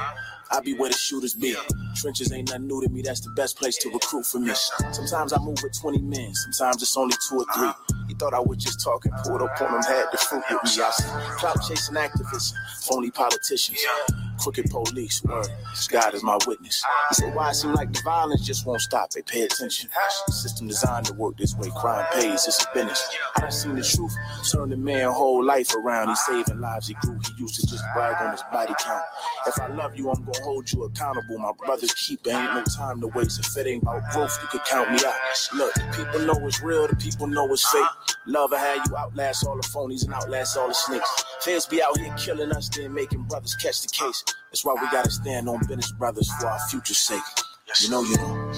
[0.52, 1.56] I be where the shooters be.
[1.96, 3.02] Trenches ain't nothing new to me.
[3.02, 4.54] That's the best place to recruit for me.
[4.92, 6.34] Sometimes I move with 20 men.
[6.36, 7.72] Sometimes it's only two or three.
[8.08, 10.84] He thought I was just talking, pulled up on him, had the fruit with me.
[10.84, 13.80] I see clout chasing activists, phony politicians,
[14.44, 15.24] crooked police.
[15.24, 15.48] Word,
[15.90, 16.84] God is my witness.
[17.10, 19.10] He said, Why it seem like the violence just won't stop?
[19.12, 19.90] They pay attention.
[20.30, 21.70] System designed to work this way.
[21.78, 23.10] Crime pays, it's a business.
[23.36, 24.14] I done seen the truth
[24.52, 26.10] turn the man whole life around.
[26.10, 27.18] He saving lives, he grew.
[27.26, 29.04] He used to just brag on his body count.
[29.48, 31.38] If I love you, I'm gonna hold you accountable.
[31.40, 33.40] My brother's keeper ain't no time to waste.
[33.40, 35.16] If it ain't about growth, you could count me out.
[35.56, 37.86] Look, the people know it's real, the people know it's fake.
[38.26, 41.26] Love will have you outlast all the phonies and outlast all the snakes.
[41.42, 44.24] Feds be out here killing us, then making brothers catch the case.
[44.52, 47.22] That's why we gotta stand on business, brothers, for our future's sake.
[47.82, 48.52] You know, you know.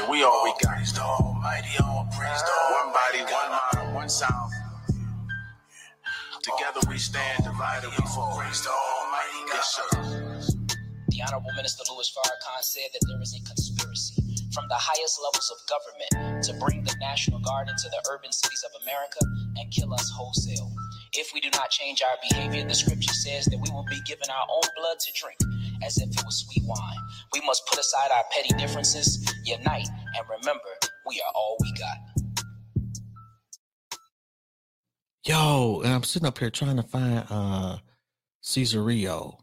[0.00, 3.50] And we all we got is the Almighty, all praise the One body, one
[3.84, 4.52] mind, one sound.
[6.42, 8.38] Together we stand, divided we fall.
[8.38, 9.98] Praise the Almighty, yes sir.
[11.08, 14.22] The Honorable Minister Louis Farrakhan said that there is a conspiracy
[14.54, 18.64] from the highest levels of government to bring the National Guard into the urban cities
[18.64, 19.20] of America
[19.56, 20.72] and kill us wholesale.
[21.14, 24.30] If we do not change our behavior, the scripture says that we will be given
[24.30, 25.38] our own blood to drink
[25.84, 26.96] as if it was sweet wine.
[27.34, 30.70] We must put aside our petty differences, unite, and remember
[31.06, 31.98] we are all we got.
[35.26, 37.76] Yo, and I'm sitting up here trying to find uh
[38.42, 39.36] Cesario.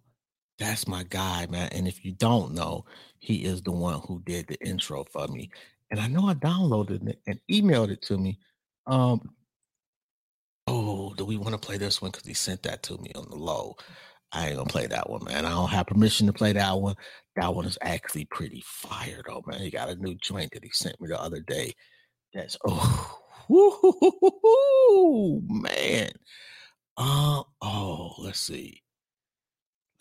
[0.58, 1.69] That's my guy, man.
[1.71, 2.86] And if you don't know,
[3.19, 5.51] he is the one who did the intro for me.
[5.91, 8.39] And I know I downloaded it and emailed it to me.
[8.88, 9.36] Um
[10.71, 12.12] Oh, do we want to play this one?
[12.12, 13.75] Because he sent that to me on the low.
[14.32, 15.45] I ain't gonna play that one, man.
[15.45, 16.95] I don't have permission to play that one.
[17.36, 19.62] That one is actually pretty fire though, man.
[19.62, 21.73] He got a new joint that he sent me the other day.
[22.34, 26.12] That's oh Woo, man.
[26.97, 28.84] Uh, oh, let's see.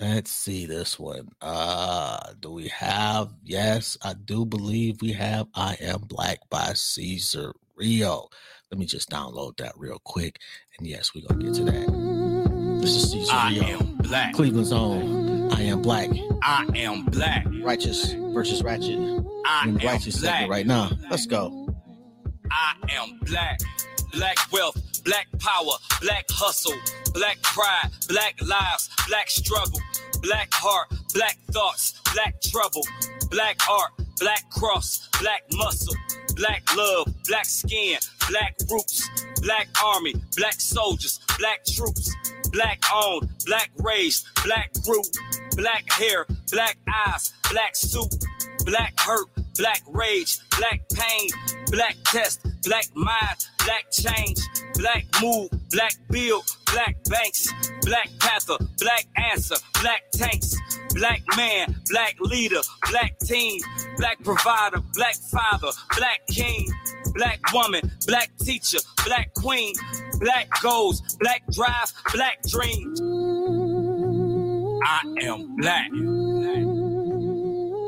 [0.01, 1.29] Let's see this one.
[1.41, 3.33] Uh, do we have?
[3.43, 8.29] Yes, I do believe we have I Am Black by Caesar Rio.
[8.71, 10.39] Let me just download that real quick.
[10.79, 12.81] And yes, we're gonna get to that.
[12.83, 13.63] This is Caesar I Rio.
[13.65, 14.35] am black.
[14.35, 15.51] Cleveland's own.
[15.53, 16.11] I am black.
[16.43, 17.47] I am black.
[17.63, 18.99] Righteous versus ratchet.
[19.47, 20.49] I am righteous black.
[20.49, 20.91] right now.
[21.11, 21.69] Let's go.
[22.51, 23.59] I am black.
[24.13, 26.73] Black wealth, black power, black hustle,
[27.13, 29.81] black pride, black lives, black struggle,
[30.23, 32.81] black heart, black thoughts, black trouble,
[33.31, 35.95] black art, black cross, black muscle,
[36.39, 37.99] black love, black skin,
[38.31, 39.09] black roots,
[39.43, 42.15] black army, black soldiers, black troops,
[42.53, 45.07] black owned, black raised, black group,
[45.57, 48.15] black hair, black eyes, black suit,
[48.65, 49.27] black hurt,
[49.59, 51.29] black rage, black pain,
[51.71, 54.39] black test, black mind, black change,
[54.75, 60.57] black move, black build, black banks, black panther, black answer, black tanks,
[60.95, 63.61] black man, black leader, black team,
[63.97, 66.67] black provider, black father, black king,
[67.15, 69.75] black woman, black teacher, black queen,
[70.21, 73.01] black goals, black drive, black dreams.
[74.85, 76.68] I am black.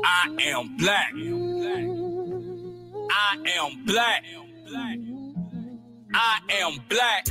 [0.03, 1.13] I am black.
[3.11, 4.23] I am black.
[6.13, 7.25] I am black.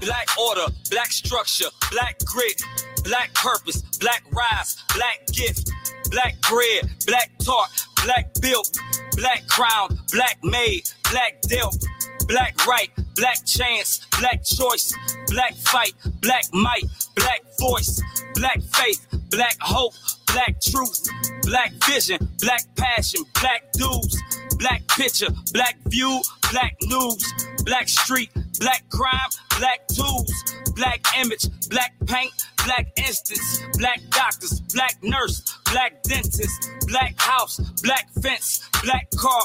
[0.00, 2.62] Black order, black structure, black grit,
[3.04, 5.70] black purpose, black rise, black gift,
[6.10, 7.70] black bread, black tart,
[8.04, 8.78] black built,
[9.16, 11.82] black crown, black made, black dealt,
[12.28, 14.92] black right, black chance, black choice,
[15.28, 16.84] black fight, black might,
[17.14, 18.02] black voice,
[18.34, 19.94] black faith, black hope,
[20.36, 21.08] black truth,
[21.44, 24.22] black vision, black passion, black dudes,
[24.58, 26.20] black picture, black view,
[26.52, 27.24] black news,
[27.64, 30.30] black street, black crime, black tools,
[30.74, 32.34] black image, black paint,
[32.66, 35.40] black instance, black doctors, black nurse,
[35.72, 39.40] black dentist, black house, black fence, black car,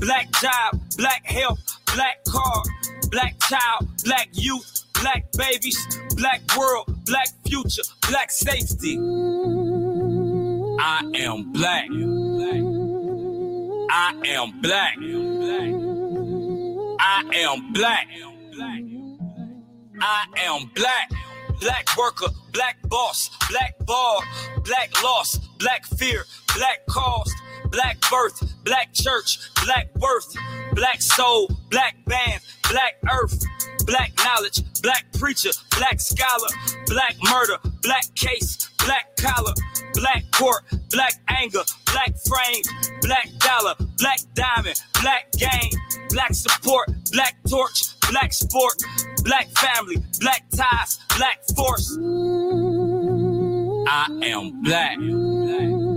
[0.00, 1.60] black job, black health,
[1.94, 2.62] black car,
[3.12, 5.78] black child, black youth, black babies,
[6.16, 8.98] black world, black future, black safety.
[10.84, 11.86] I am black.
[13.88, 14.96] I am black.
[16.98, 18.08] I am black.
[20.00, 21.12] I am black.
[21.60, 24.24] Black worker, black boss, black ball,
[24.64, 26.24] black loss, black fear,
[26.56, 27.32] black cost,
[27.72, 30.36] black birth, black church, black worth,
[30.74, 33.42] black soul, black band, black earth,
[33.86, 36.48] black knowledge, black preacher, black scholar,
[36.86, 39.54] black murder, black case, black collar,
[39.94, 42.62] black court, black anger, black frame,
[43.00, 45.70] black dollar, black diamond, black game,
[46.10, 48.74] black support, black torch, black sport,
[49.24, 51.96] black family, black ties, black force.
[53.88, 55.91] I am black.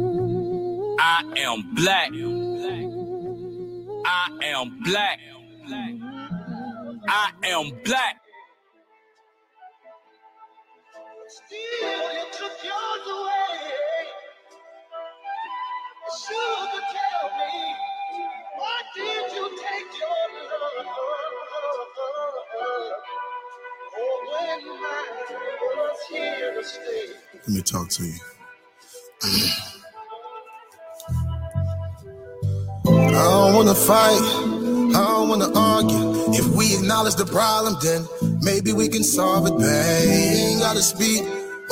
[1.08, 2.10] I am black.
[4.06, 5.20] I am black.
[7.08, 8.16] I am black.
[11.28, 14.08] Still, you took yours away.
[16.26, 17.56] Sugar, tell me,
[18.58, 20.88] why did you take your love?
[23.94, 25.18] Oh, when mine
[25.62, 27.08] was here to stay.
[27.36, 28.20] Let me talk to you.
[33.16, 34.22] I don't wanna fight,
[34.96, 36.34] I don't wanna argue.
[36.34, 38.06] If we acknowledge the problem, then
[38.42, 40.10] maybe we can solve it, babe.
[40.10, 41.24] Ain't gotta speak.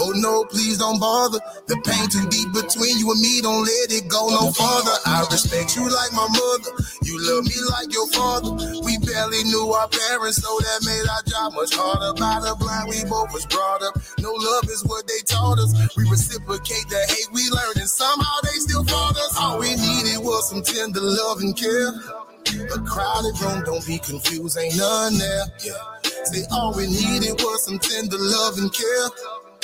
[0.03, 1.39] Oh no, please don't bother.
[1.71, 4.99] The pain too deep between you and me, don't let it go no farther.
[5.07, 6.75] I respect you like my mother,
[7.07, 8.51] you love me like your father.
[8.83, 12.19] We barely knew our parents, so that made our job much harder.
[12.19, 13.95] By the blind, we both was brought up.
[14.19, 15.71] No love is what they taught us.
[15.95, 19.39] We reciprocate the hate we learned, and somehow they still fought us.
[19.39, 21.95] All we needed was some tender love and care.
[22.75, 25.47] A crowded room, don't be confused, ain't none there.
[25.63, 25.79] Yeah.
[26.27, 29.07] Say all we needed was some tender love and care.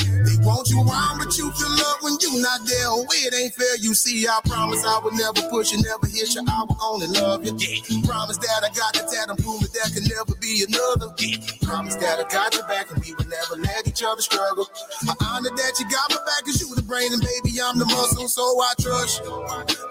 [0.05, 2.87] They want you around, but you feel love when you not there.
[2.87, 3.75] Oh, it ain't fair.
[3.77, 6.43] You see, I promise I would never push you, never hit you.
[6.47, 7.55] I will only love you.
[7.57, 8.07] Yeah.
[8.07, 11.13] Promise that I got the tat and prove that can never be another.
[11.19, 11.37] Yeah.
[11.63, 14.67] Promise that I got your back and we would never let each other struggle.
[15.07, 17.85] I honor that you got my back cause you the brain and baby I'm the
[17.85, 19.31] muscle, so I trust you.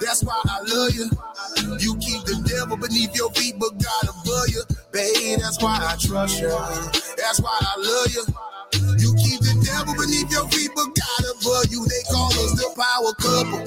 [0.00, 1.10] That's why I love you.
[1.78, 4.62] You keep the devil beneath your feet, but God above you.
[4.92, 6.48] Babe, that's why I trust you.
[7.16, 8.24] That's why I love you.
[8.72, 11.84] You keep the devil beneath your feet, but God above you.
[11.86, 13.64] They call us the power couple.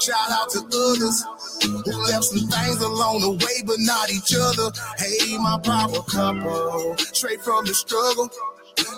[0.00, 1.24] Shout out to others
[1.62, 4.72] who left some things along the way, but not each other.
[4.98, 8.30] Hey, my power couple, straight from the struggle.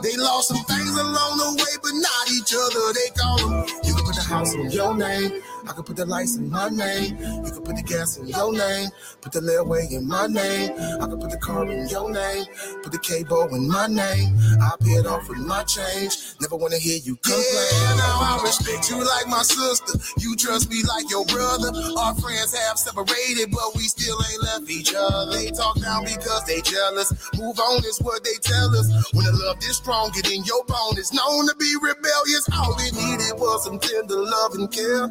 [0.03, 2.93] They lost some things along the way, but not each other.
[2.95, 3.67] They call them.
[3.85, 5.43] You put the house in your name.
[5.69, 7.17] I could put the lights in my name.
[7.45, 8.91] You could put the gas in your name.
[9.21, 10.73] Put the layaway in my name.
[11.01, 12.45] I could put the car in your name.
[12.83, 14.37] Put the cable in my name.
[14.61, 16.35] I pay it off with my change.
[16.41, 17.45] Never wanna hear you complain.
[17.47, 19.99] Yeah, now I respect you like my sister.
[20.19, 21.71] You trust me like your brother.
[21.99, 25.33] Our friends have separated, but we still ain't left each other.
[25.33, 27.13] They talk down because they jealous.
[27.39, 28.91] Move on is what they tell us.
[29.15, 30.99] When the love is strong, get in your bone.
[30.99, 32.49] It's known to be rebellious.
[32.59, 35.09] All we needed was some tender love and care.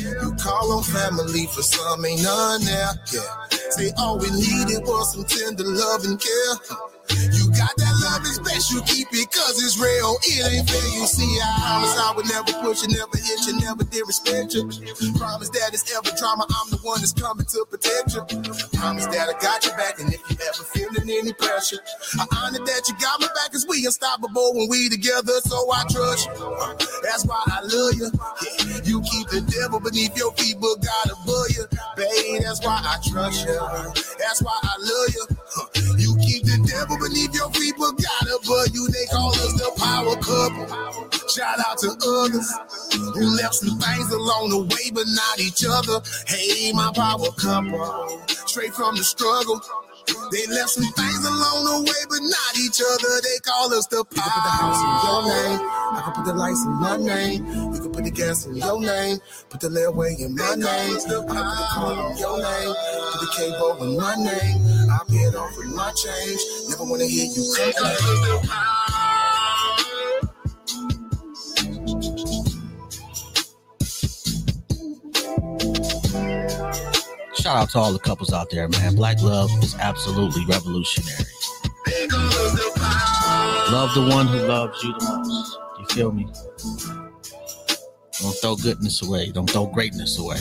[0.00, 2.90] You call on family for some, ain't none there.
[3.12, 3.46] Yeah.
[3.70, 6.93] Say all we needed was some tender love and care.
[7.32, 10.18] You got that love, it's best you keep it, cause it's real.
[10.24, 11.28] It ain't fair, you see.
[11.40, 14.66] I promise I would never push you, never hit you, never did respect you.
[15.18, 18.22] Promise that it's ever drama, I'm the one that's coming to protect you.
[18.78, 21.78] Promise that I got your back, and if you ever feeling any pressure,
[22.18, 25.84] I honor that you got my back, cause we unstoppable when we together, so I
[25.90, 26.34] trust you.
[27.02, 28.10] That's why I love you.
[28.84, 31.64] You keep the devil beneath your feet, but God above you.
[31.96, 33.58] Babe, that's why I trust you.
[34.18, 35.83] That's why I love you.
[36.24, 38.88] Keep the devil beneath your feet, but God above you.
[38.88, 40.66] They call us the power couple.
[41.28, 42.48] Shout out to others
[43.14, 46.00] who left some things along the way, but not each other.
[46.26, 49.60] Hey, my power couple, straight from the struggle.
[50.06, 53.20] They left some things along the way, but not each other.
[53.22, 54.14] They call us the power.
[54.14, 55.60] You can put the house in your name.
[55.94, 57.46] I can put the lights in my name.
[57.74, 59.18] You can put the gas in your name.
[59.50, 60.66] Put the layaway in my name.
[60.66, 62.74] I can put the car in your name.
[63.12, 64.90] Put the cable in my name.
[64.90, 66.40] I pay it off with my change.
[66.68, 69.03] Never wanna hear you complain.
[77.36, 78.94] Shout out to all the couples out there, man.
[78.96, 81.24] Black love is absolutely revolutionary.
[83.70, 85.58] Love the one who loves you the most.
[85.80, 86.26] You feel me?
[88.20, 89.30] Don't throw goodness away.
[89.32, 90.38] Don't throw greatness away.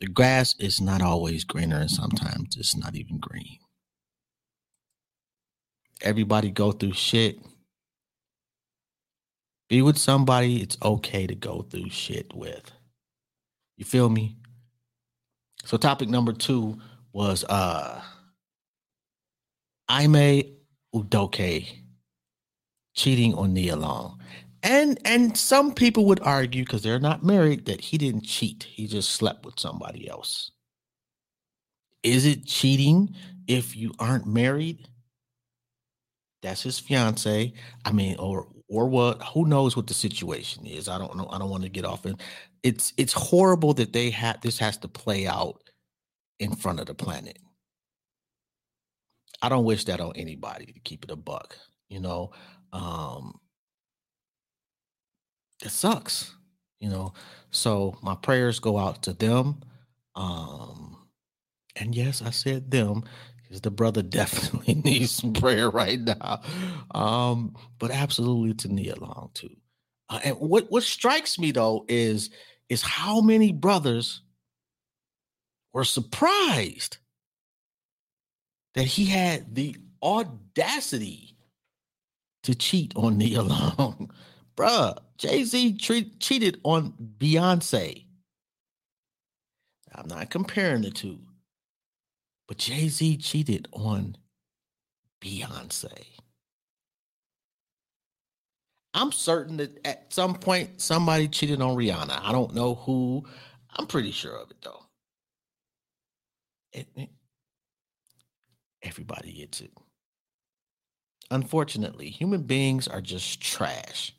[0.00, 3.58] The grass is not always greener, and sometimes it's not even green.
[6.02, 7.38] Everybody go through shit.
[9.68, 12.70] Be with somebody it's okay to go through shit with.
[13.76, 14.36] You feel me?
[15.64, 16.78] So topic number two
[17.12, 18.02] was uh
[19.88, 20.42] Ime
[20.94, 21.66] Udoka
[22.94, 24.20] cheating on Nia Long.
[24.62, 28.64] And and some people would argue because they're not married that he didn't cheat.
[28.64, 30.50] He just slept with somebody else.
[32.02, 33.14] Is it cheating
[33.46, 34.88] if you aren't married?
[36.42, 37.52] That's his fiance.
[37.84, 39.22] I mean, or or what?
[39.34, 40.88] Who knows what the situation is?
[40.88, 41.28] I don't know.
[41.30, 42.16] I don't want to get off in.
[42.66, 45.62] It's it's horrible that they had this has to play out
[46.40, 47.38] in front of the planet.
[49.40, 51.56] I don't wish that on anybody to keep it a buck,
[51.88, 52.32] you know.
[52.72, 53.38] Um
[55.64, 56.34] it sucks,
[56.80, 57.14] you know.
[57.50, 59.62] So my prayers go out to them.
[60.16, 60.96] Um
[61.76, 63.04] and yes, I said them
[63.42, 66.40] because the brother definitely needs some prayer right now.
[66.94, 69.56] Um, but absolutely to Nia Long too.
[70.08, 72.30] Uh, and what what strikes me though is
[72.68, 74.22] is how many brothers
[75.72, 76.98] were surprised
[78.74, 81.36] that he had the audacity
[82.42, 84.10] to cheat on Nia Long.
[84.56, 88.06] Bruh, Jay-Z treat, cheated on Beyonce.
[89.94, 91.18] I'm not comparing the two.
[92.46, 94.16] But Jay Z cheated on
[95.20, 96.04] Beyonce.
[98.96, 102.18] I'm certain that at some point somebody cheated on Rihanna.
[102.22, 103.24] I don't know who.
[103.76, 104.82] I'm pretty sure of it though.
[106.72, 107.10] It, it,
[108.82, 109.70] everybody gets it.
[111.30, 114.14] Unfortunately, human beings are just trash.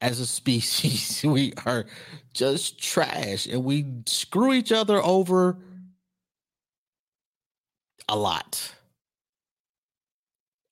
[0.00, 1.84] As a species, we are
[2.32, 5.58] just trash and we screw each other over
[8.08, 8.74] a lot.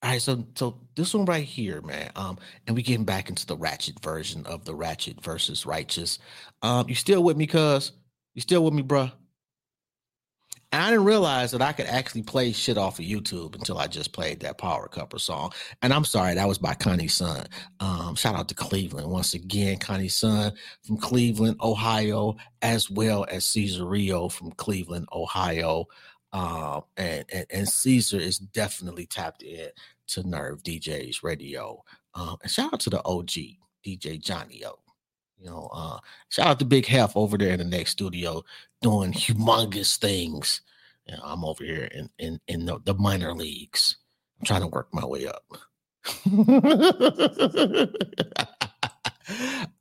[0.03, 2.11] All right, so so this one right here, man.
[2.15, 2.37] Um,
[2.67, 6.19] and we getting back into the ratchet version of the ratchet versus righteous.
[6.61, 7.93] Um, you still with me, cuz?
[8.35, 9.11] You still with me, bruh?
[10.71, 13.87] And I didn't realize that I could actually play shit off of YouTube until I
[13.87, 15.51] just played that Power Couple song.
[15.81, 17.47] And I'm sorry, that was by Connie Sun.
[17.79, 23.45] Um, shout out to Cleveland once again, Connie Sun from Cleveland, Ohio, as well as
[23.45, 25.85] Caesar Rio from Cleveland, Ohio.
[26.33, 29.69] Um, and, and and Caesar is definitely tapped in
[30.07, 31.83] to Nerve DJs Radio.
[32.13, 33.31] Um, and shout out to the OG
[33.85, 34.79] DJ Johnny O.
[35.39, 35.99] You know, uh,
[36.29, 38.43] shout out to Big Hef over there in the next studio
[38.81, 40.61] doing humongous things.
[41.07, 43.97] You know, I'm over here in in in the, the minor leagues.
[44.39, 45.45] I'm trying to work my way up.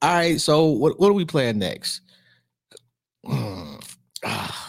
[0.02, 2.02] All right, so what what are we playing next?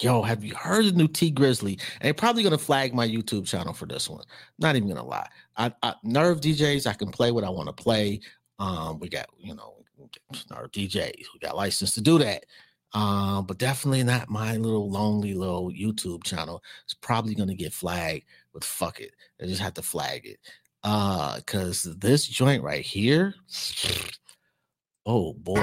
[0.00, 1.80] yo, have you heard the new Tee Grizzley?
[1.94, 4.24] And they're probably gonna flag my YouTube channel for this one.
[4.58, 5.28] Not even gonna lie.
[5.56, 8.20] I, I Nerve DJs, I can play what I want to play.
[8.58, 9.74] Um, we got you know
[10.50, 12.44] Nerve DJs, we got license to do that.
[12.92, 16.62] Um, but definitely not my little lonely little YouTube channel.
[16.84, 19.12] It's probably gonna get flagged, but fuck it.
[19.42, 20.38] I just have to flag it.
[20.82, 23.34] Uh, cause this joint right here,
[25.04, 25.60] oh boy.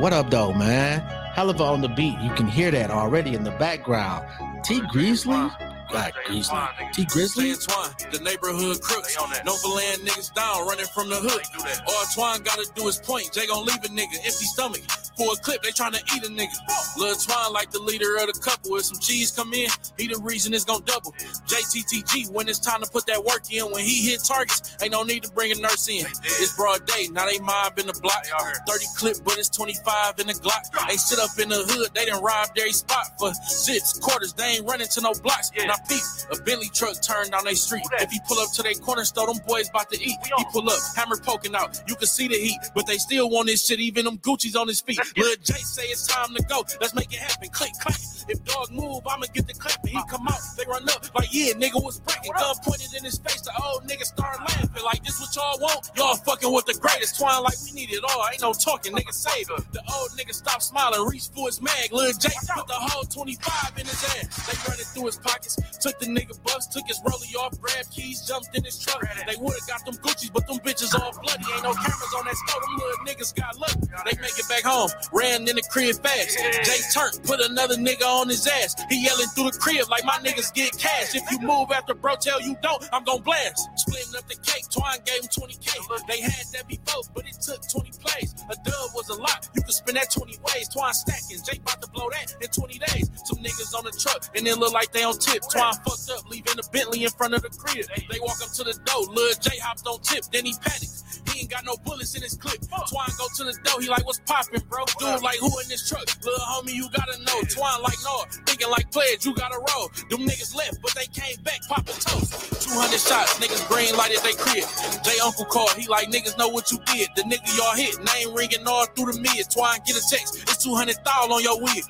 [0.00, 1.19] What up, though, man?
[1.34, 2.18] Hella on the beat.
[2.20, 4.26] You can hear that already in the background.
[4.64, 5.50] Tee Grizzley?
[5.90, 6.58] God, Grizzly.
[6.92, 8.12] Tee Grizzley?
[8.12, 9.16] the neighborhood crooks.
[9.44, 11.42] No for laying niggas down, running from the hood.
[11.88, 13.32] All Twan gotta do his point.
[13.32, 14.82] Jay gon' leave a nigga empty stomach.
[15.20, 16.56] For a clip, they tryna eat a nigga.
[16.96, 18.74] Lil Twan like the leader of the couple.
[18.76, 19.68] If some cheese come in,
[19.98, 21.12] he the reason it's gon' double.
[21.44, 25.02] JTTG, when it's time to put that work in, when he hit targets, ain't no
[25.02, 26.06] need to bring a nurse in.
[26.24, 28.24] It's broad day, now they mob in the block.
[28.66, 30.88] 30 clip, but it's 25 in the Glock.
[30.88, 34.32] They sit up in the hood, they done robbed every spot for zips, quarters.
[34.32, 35.50] They ain't running to no blocks.
[35.54, 36.00] Now peep,
[36.32, 37.84] a Bentley truck turned down they street.
[38.00, 40.16] If he pull up to their corner store, them boys about to eat.
[40.24, 41.78] He pull up, hammer poking out.
[41.86, 43.80] You can see the heat, but they still want this shit.
[43.80, 44.98] Even them Gucci's on his feet.
[45.16, 46.64] Lil J say it's time to go.
[46.80, 47.48] Let's make it happen.
[47.50, 47.98] Click, clack.
[48.28, 49.82] If dog move, I'ma get the clap.
[49.82, 52.32] And He come out, they run up like yeah, nigga was breaking.
[52.32, 53.40] Gun pointed in his face.
[53.40, 55.90] The old nigga start laughing like this what y'all want.
[55.96, 57.18] Y'all fucking with the greatest.
[57.20, 58.24] Twan like we need it all.
[58.30, 59.12] Ain't no talking, nigga.
[59.12, 59.72] Save it.
[59.72, 61.92] The old nigga stop smiling, reach for his mag.
[61.92, 64.46] Lil J put the whole 25 in his ass.
[64.46, 65.56] They running through his pockets.
[65.80, 69.00] Took the nigga bus, took his rollie off, grabbed keys, jumped in his truck.
[69.00, 71.44] They would've got them Gucci's, but them bitches all bloody.
[71.54, 72.60] Ain't no cameras on that store.
[72.62, 73.80] Them little niggas got lucky.
[74.06, 76.38] They make it back home, ran in the crib fast.
[76.64, 78.76] Jay turned, put another nigga on his ass.
[78.88, 81.14] He yelling through the crib like my niggas get cash.
[81.14, 83.68] If you move after bro tell you don't, I'm gon' blast.
[83.76, 86.06] Splitting up the cake, Twan gave him 20k.
[86.06, 88.34] They had that before, but it took 20 plays.
[88.50, 90.68] A dub was a lot, you could spend that 20 ways.
[90.68, 93.10] Twan stacking, Jay about to blow that in 20 days.
[93.24, 95.42] Some niggas on the truck, and then look like they on tip.
[95.42, 97.86] Twan fucked up, leaving the Bentley in front of the crib.
[98.10, 101.04] They walk up to the door, Lil J hopped on tip, then he panicked.
[101.30, 102.60] He ain't got no bullets in his clip.
[102.60, 104.79] Twan go to the door, he like, what's poppin', bro?
[104.98, 106.06] Dude, like, who in this truck?
[106.24, 107.40] Little homie, you gotta know.
[107.50, 109.88] Twan like, no, thinking like players, you gotta roll.
[110.10, 112.68] Them niggas left, but they came back, popping toast.
[112.70, 114.64] 200 shots, niggas green lighted they crib.
[115.02, 117.08] Jay uncle called, he like, niggas know what you did.
[117.16, 119.48] The nigga y'all hit, name ringing all through the mid.
[119.50, 121.84] Twan get a text, it's 200 thou on your wig.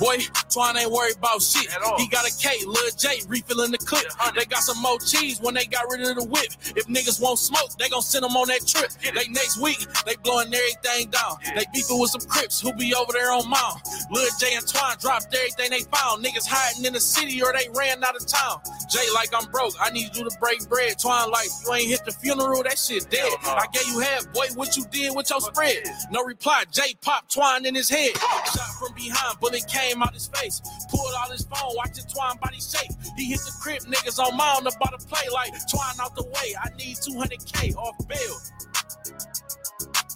[0.00, 0.18] Boy,
[0.50, 1.70] Twan ain't worried about shit.
[1.98, 4.04] He got a K, Lil J refilling the clip.
[4.34, 6.50] They got some more cheese when they got rid of the whip.
[6.76, 8.90] If niggas won't smoke, they gon' send them on that trip.
[9.14, 11.36] They next week, they blowing everything down.
[11.54, 13.80] They beefing with some Crips who be over there on Mount.
[14.10, 16.24] Lil J and Twan dropped everything they found.
[16.24, 18.60] Niggas hiding in the city or they ran out of town.
[18.90, 20.98] Jay like I'm broke, I need you to break bread.
[20.98, 23.30] Twan like you ain't hit the funeral, that shit dead.
[23.44, 25.84] I gave you half, boy, what you did with your spread?
[26.10, 26.64] No reply.
[26.72, 28.16] Jay popped Twan in his head.
[28.16, 30.60] Shot from behind, bullet came out his face.
[30.90, 32.90] Pulled out his phone, watching Twan body shake.
[33.16, 36.54] He hit the crib, niggas on mound about to play like Twan out the way.
[36.62, 38.36] I need 200k off bill.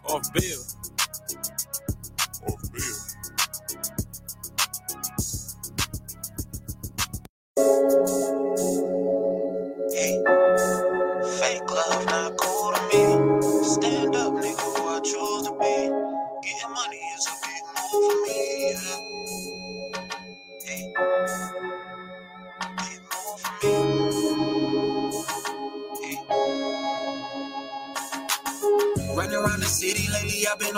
[0.04, 0.91] Off bill.
[2.46, 2.91] Off bill.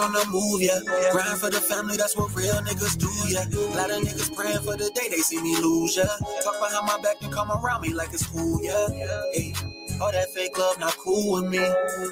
[0.05, 0.81] On the move, yeah.
[1.13, 3.49] Grind for the family, that's what real niggas do, yeah.
[3.49, 6.05] A lot of niggas praying for the day they see me lose, yeah.
[6.45, 8.89] Talk behind my back and come around me like it's cool, yeah.
[9.33, 9.55] Hey,
[10.01, 11.65] all that fake love not cool with me.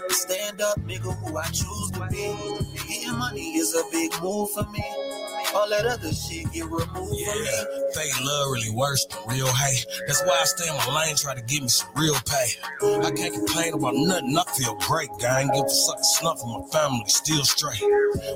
[0.08, 2.32] Stand up, nigga, who I choose to be.
[2.88, 4.84] Getting money is a big move for me.
[5.54, 7.92] All that other shit get removed Yeah, from me.
[7.94, 9.84] fake love really worse than real hate.
[10.06, 12.48] That's why I stay in my lane, try to get me some real pay.
[13.04, 15.08] I can't complain about nothing, I feel great.
[15.20, 17.82] Guy ain't give a suck a snuff for my family, still straight.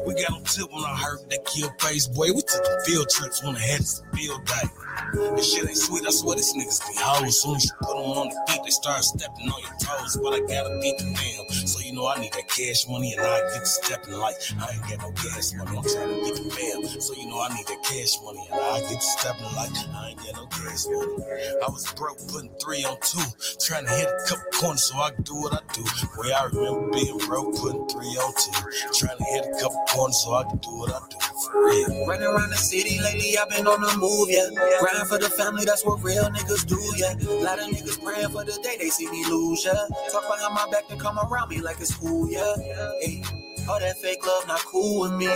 [0.07, 2.33] We got on tip when I heard that kill face, boy.
[2.33, 4.69] We took the field trips when I had to field day.
[5.15, 7.43] This shit ain't sweet, I swear these niggas be hoes.
[7.43, 10.19] Soon as you put them on the beat, they start stepping on your toes.
[10.23, 13.23] But I gotta beat the them, so you know I need that cash money and
[13.23, 15.77] I get to stepping like I ain't got no gas money.
[15.77, 18.61] I'm trying to get the mail, so you know I need that cash money and
[18.61, 21.17] I get to stepping like I ain't got no gas money.
[21.63, 23.23] I was broke putting three on two,
[23.63, 25.83] trying to hit a couple corners so I do what I do.
[26.17, 28.59] Boy, I remember being broke putting three on two,
[28.99, 31.17] trying to hit a couple corners so I can do what I do.
[31.55, 32.07] Real.
[32.07, 34.49] Running around the city lately, I've been on the move, yeah.
[34.81, 37.15] Grind for the family, that's what real niggas do, yeah.
[37.43, 39.75] lot of niggas praying for the day they see me lose, yeah.
[40.11, 42.55] Talk behind my back and come around me like it's cool, yeah.
[43.01, 43.23] Hey,
[43.69, 45.29] all that fake love not cool with me.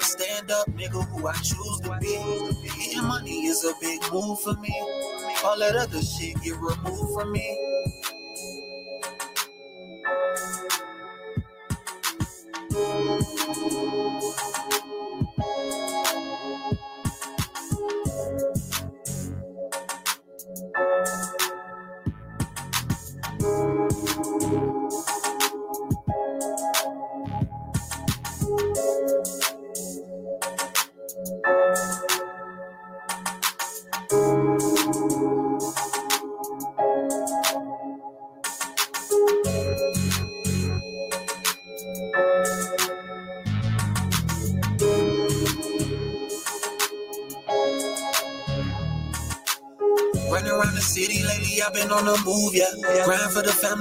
[0.00, 2.16] Stand up, nigga, who I choose to be.
[2.78, 4.74] Getting money is a big move for me.
[5.44, 7.75] All that other shit get removed from me.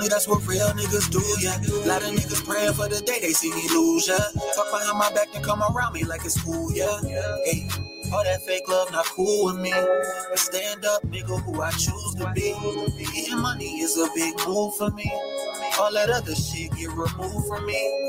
[0.05, 1.57] Family, that's what real niggas do, yeah.
[1.87, 4.17] lot of niggas praying for the day they see me lose, yeah.
[4.55, 6.99] Talk behind my back and come around me like it's cool, yeah.
[7.45, 7.67] Hey,
[8.13, 9.73] all that fake love not cool with me.
[10.35, 12.53] Stand up, nigga, who I choose to be.
[13.13, 15.11] Getting money is a big move for me.
[15.79, 18.04] All that other shit get removed from me.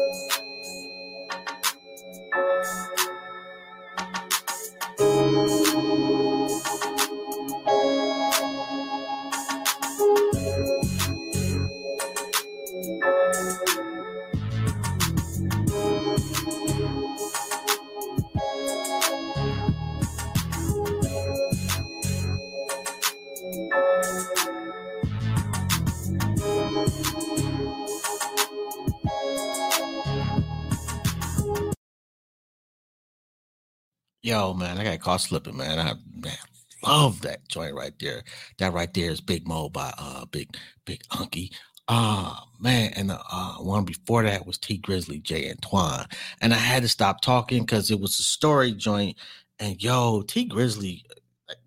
[34.46, 35.80] Yo, man, I got caught slipping, man.
[35.80, 36.36] I man,
[36.84, 38.22] love that joint right there.
[38.58, 41.50] That right there is Big Mo by uh Big Big Unky.
[41.88, 46.06] Ah man, and the uh, one before that was Tee Grizzley J Antoine.
[46.40, 49.16] And I had to stop talking because it was a story joint.
[49.58, 51.02] And yo, Tee Grizzley,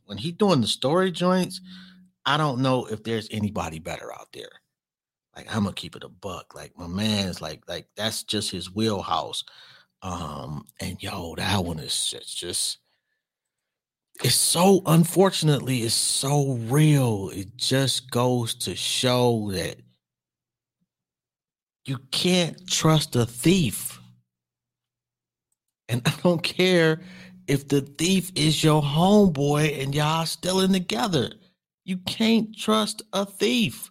[0.05, 1.59] when he doing the story joints,
[2.25, 4.51] I don't know if there's anybody better out there.
[5.35, 6.55] Like I'm gonna keep it a buck.
[6.55, 9.43] Like my man's like like that's just his wheelhouse.
[10.01, 12.79] Um, and yo, that one is it's just
[14.23, 17.29] it's so unfortunately it's so real.
[17.33, 19.77] It just goes to show that
[21.85, 23.99] you can't trust a thief.
[25.89, 27.01] And I don't care
[27.47, 31.31] if the thief is your homeboy and y'all still in together.
[31.83, 33.89] You can't trust a thief.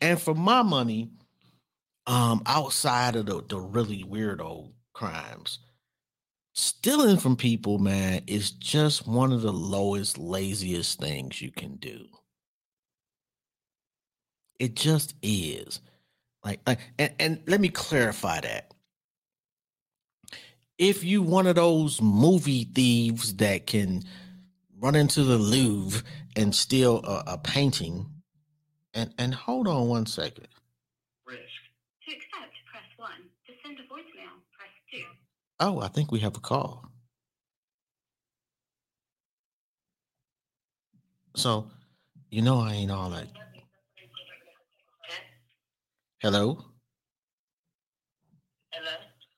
[0.00, 1.10] And for my money,
[2.06, 5.58] um, outside of the, the really weirdo crimes,
[6.52, 12.06] stealing from people, man, is just one of the lowest, laziest things you can do.
[14.58, 15.80] It just is.
[16.44, 18.72] Like, like and, and let me clarify that.
[20.78, 24.02] If you one of those movie thieves that can
[24.80, 26.02] run into the Louvre
[26.34, 28.06] and steal a, a painting,
[28.94, 30.48] and and hold on one second.
[32.06, 33.10] To accept, press 1.
[33.46, 35.06] To send a voicemail, press 2.
[35.64, 36.84] Oh, I think we have a call.
[41.36, 41.70] So,
[42.30, 43.28] you know, I ain't all that.
[46.20, 46.58] Hello?
[48.72, 48.90] Hello?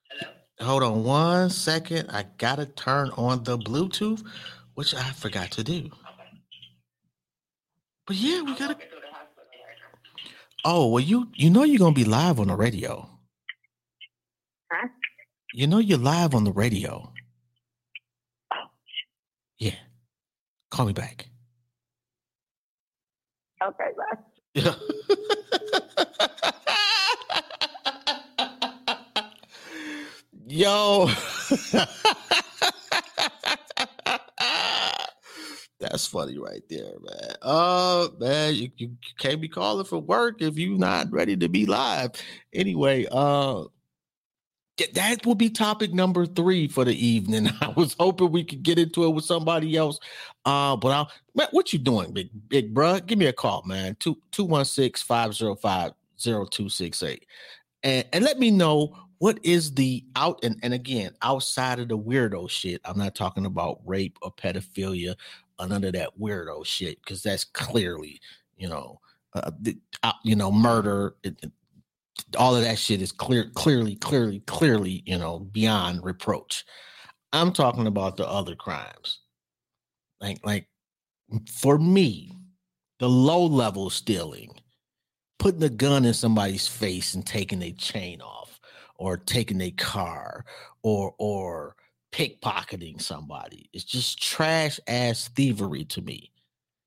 [0.09, 0.33] Hello?
[0.63, 2.09] Hold on one second.
[2.11, 4.25] I gotta turn on the Bluetooth,
[4.77, 5.91] which I forgot to do.
[8.07, 8.79] But yeah, we gotta.
[10.65, 13.11] Oh well, you you know you're gonna be live on the radio.
[14.73, 14.89] Huh?
[15.57, 17.13] You know you're live on the radio.
[19.57, 19.77] Yeah.
[20.73, 21.29] Call me back.
[23.63, 24.19] Okay, bye.
[24.55, 24.75] Yeah.
[30.49, 31.07] Yo.
[35.79, 37.37] That's funny right there, man.
[37.43, 41.65] Oh man, you, you can't be calling for work if you're not ready to be
[41.65, 42.11] live.
[42.53, 43.67] Anyway, uh
[44.95, 47.49] that will be topic number three for the evening.
[47.61, 49.99] I was hoping we could get into it with somebody else.
[50.45, 53.05] Uh, but I'll man, what you doing, big big bruh?
[53.05, 53.97] Give me a call, man.
[54.01, 57.27] Two two one six five zero five zero two six eight.
[57.83, 61.99] And and let me know what is the out and, and again outside of the
[61.99, 62.81] weirdo shit.
[62.85, 65.15] I'm not talking about rape or pedophilia
[65.59, 68.21] or none of that weirdo shit, because that's clearly,
[68.57, 69.01] you know,
[69.35, 69.51] uh,
[70.03, 71.15] uh, you know, murder.
[71.23, 71.51] It-
[72.35, 76.65] all of that shit is clear, clearly, clearly, clearly, you know, beyond reproach.
[77.33, 79.21] I'm talking about the other crimes.
[80.21, 80.69] Like, like
[81.51, 82.33] for me,
[82.99, 84.55] the low level stealing,
[85.39, 88.61] putting a gun in somebody's face and taking their chain off,
[88.97, 90.45] or taking their car,
[90.83, 91.77] or or
[92.13, 93.69] pickpocketing somebody.
[93.73, 96.31] It's just trash ass thievery to me.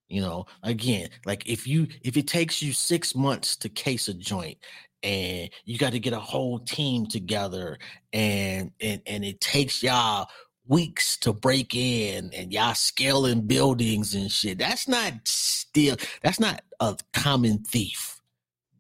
[0.10, 4.14] You know, again, like if you if it takes you six months to case a
[4.14, 4.58] joint
[5.04, 7.78] and you got to get a whole team together
[8.14, 10.28] and and and it takes y'all
[10.66, 14.58] weeks to break in and y'all scaling buildings and shit.
[14.60, 18.22] That's not still That's not a common thief.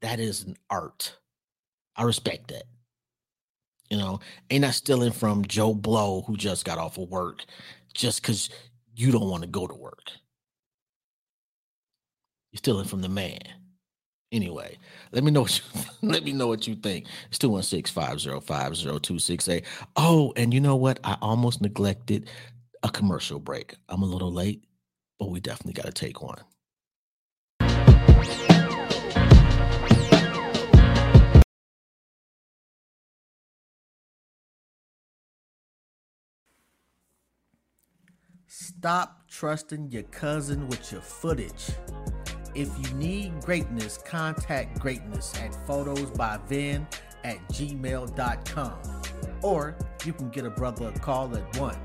[0.02, 1.18] That is an art.
[1.96, 2.64] I respect that.
[3.90, 4.20] You know,
[4.50, 7.44] ain't not stealing from Joe Blow who just got off of work
[7.94, 8.50] just because
[8.96, 10.12] you don't want to go to work.
[12.58, 13.38] You're stealing from the man.
[14.32, 14.80] Anyway,
[15.12, 15.64] let me know what you
[16.02, 17.06] let me know what you think.
[17.30, 19.64] It's 216-505-0268.
[19.96, 21.00] Oh, and you know what?
[21.04, 22.32] I almost neglected
[22.82, 23.76] a commercial break.
[23.90, 24.64] I'm a little late,
[25.20, 26.40] but we definitely got to take one.
[38.48, 41.70] Stop trusting your cousin with your footage.
[42.58, 46.88] If you need greatness, contact greatness at photosbyvin
[47.24, 48.80] at gmail.com.
[49.44, 51.76] Or you can get a brother a call at 1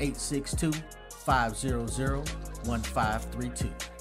[0.00, 0.70] 862
[1.10, 2.28] 500
[2.64, 3.91] 1532.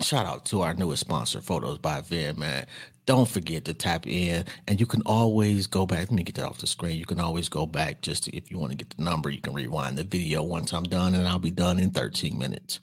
[0.00, 2.66] Shout out to our newest sponsor, Photos by Vin, man.
[3.06, 6.00] Don't forget to tap in, and you can always go back.
[6.00, 6.98] Let me get that off the screen.
[6.98, 9.30] You can always go back just to, if you want to get the number.
[9.30, 12.80] You can rewind the video once I'm done, and I'll be done in 13 minutes.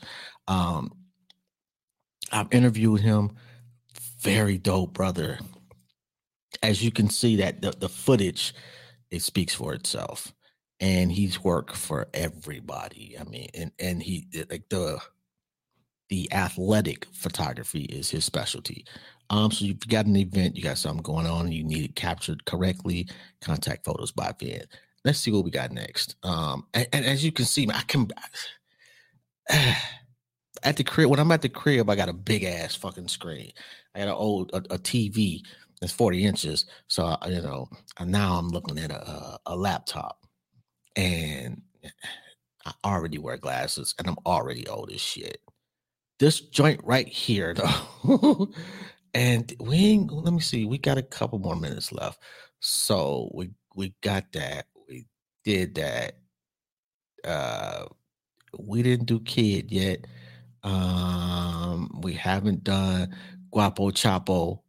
[0.48, 0.92] Um,
[2.32, 3.32] I've interviewed him.
[4.20, 5.40] Very dope, brother.
[6.64, 8.54] As you can see, that the, the footage
[9.10, 10.34] it speaks for itself,
[10.80, 13.18] and he's worked for everybody.
[13.20, 15.02] I mean, and and he like the
[16.12, 18.86] the athletic photography is his specialty.
[19.32, 22.46] Um, so you've got an event, you got something going on, you need it captured
[22.46, 23.08] correctly.
[23.42, 24.64] Contact photos by Vin.
[25.06, 26.18] Let's see what we got next.
[26.24, 28.10] Um, and, and as you can see, I can
[30.64, 33.52] at the crib when I'm at the crib, I got a big ass fucking screen.
[33.96, 35.42] I got an old a, a TV
[35.80, 36.66] that's 40 inches.
[36.88, 37.70] So I- you know,
[38.06, 40.26] now I'm looking at a, a a laptop,
[40.98, 41.62] and
[42.66, 45.40] I already wear glasses, and I'm already old as shit
[46.22, 48.50] this joint right here though.
[49.14, 52.22] And we ain't let me see we got a couple more minutes left.
[52.62, 55.08] So we we got that we
[55.44, 56.14] did that.
[57.26, 57.86] Uh
[58.58, 60.06] we didn't do kid yet.
[60.64, 63.16] Um, we haven't done
[63.52, 64.60] Guapo Chapo.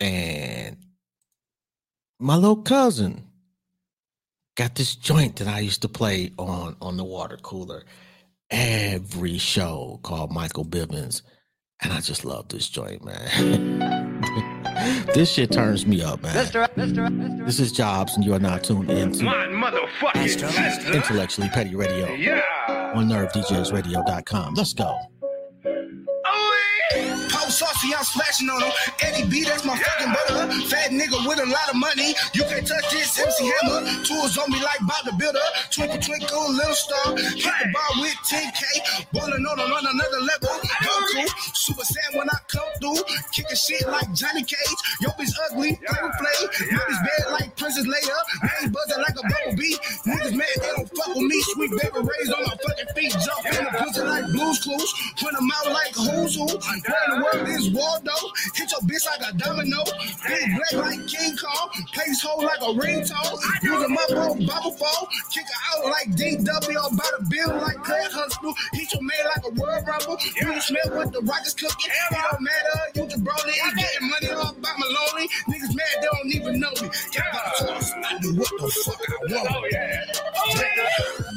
[0.00, 0.76] And
[2.20, 3.26] my little cousin
[4.54, 7.84] got this joint that I used to play on on the water cooler
[8.50, 11.22] every show called Michael Bivins.
[11.82, 14.20] And I just love this joint, man.
[15.14, 17.44] this shit turns me up, man.
[17.44, 22.08] This is Jobs, and you are not tuned in to My motherfucking Intellectually Petty Radio
[22.14, 22.40] Yeah.
[22.94, 24.54] on NerveDJsRadio.com.
[24.54, 24.98] Let's go.
[27.28, 28.72] Pop saucy, I'm splashing on him.
[29.02, 30.52] Eddie B, that's my fucking brother.
[30.68, 32.14] Fat nigga with a lot of money.
[32.32, 34.04] You can't touch this MC Hammer.
[34.04, 35.46] Tools on me like Bob the Builder.
[35.70, 37.16] Twinkle, twinkle, little star.
[37.16, 39.12] Hit the bar with 10K.
[39.12, 40.54] Ballin' on, on another level.
[40.82, 41.24] Goku,
[41.54, 43.02] Super Saiyan when I come through.
[43.32, 44.80] Kicking shit like Johnny Cage.
[45.00, 46.38] Yo, bitch ugly, play with play.
[46.72, 48.18] Niggas bad like Princess Leia.
[48.62, 49.76] Ain't buzzing like a bumblebee.
[50.06, 51.38] Niggas mad, they don't fuck with me.
[51.54, 53.12] Sweet baby raised on my fucking feet.
[53.12, 54.94] Jump in the pussy like Blue's Clues.
[55.36, 56.46] Them out like who's who.
[56.46, 58.12] Where in the world is Waldo?
[58.54, 59.82] Hit your bitch like a domino.
[60.26, 61.68] Big black like King Kong.
[61.92, 63.38] Place hole like a ringtone.
[63.62, 65.06] Use a bro bubble phone.
[65.32, 66.76] Kick her out like DW.
[66.76, 68.54] All about a bill like Claire Hustle.
[68.72, 70.18] Hit your man like a world Rumble.
[70.36, 71.90] You can smell what the rockets cooking.
[71.90, 72.78] It don't matter.
[72.94, 73.52] You brody.
[73.64, 75.28] Ain't getting money off by my lonely.
[75.48, 76.88] Niggas mad, they don't even know me.
[77.14, 77.92] Got the toss.
[77.92, 79.48] I do what the fuck I want.
[79.50, 80.04] Oh, yeah.
[80.38, 80.86] Oh,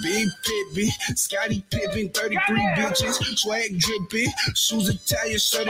[0.01, 4.25] Big Pippi, Scottie Pippen, 33 bitches, swag drippy,
[4.55, 5.67] shoes Italian, shirt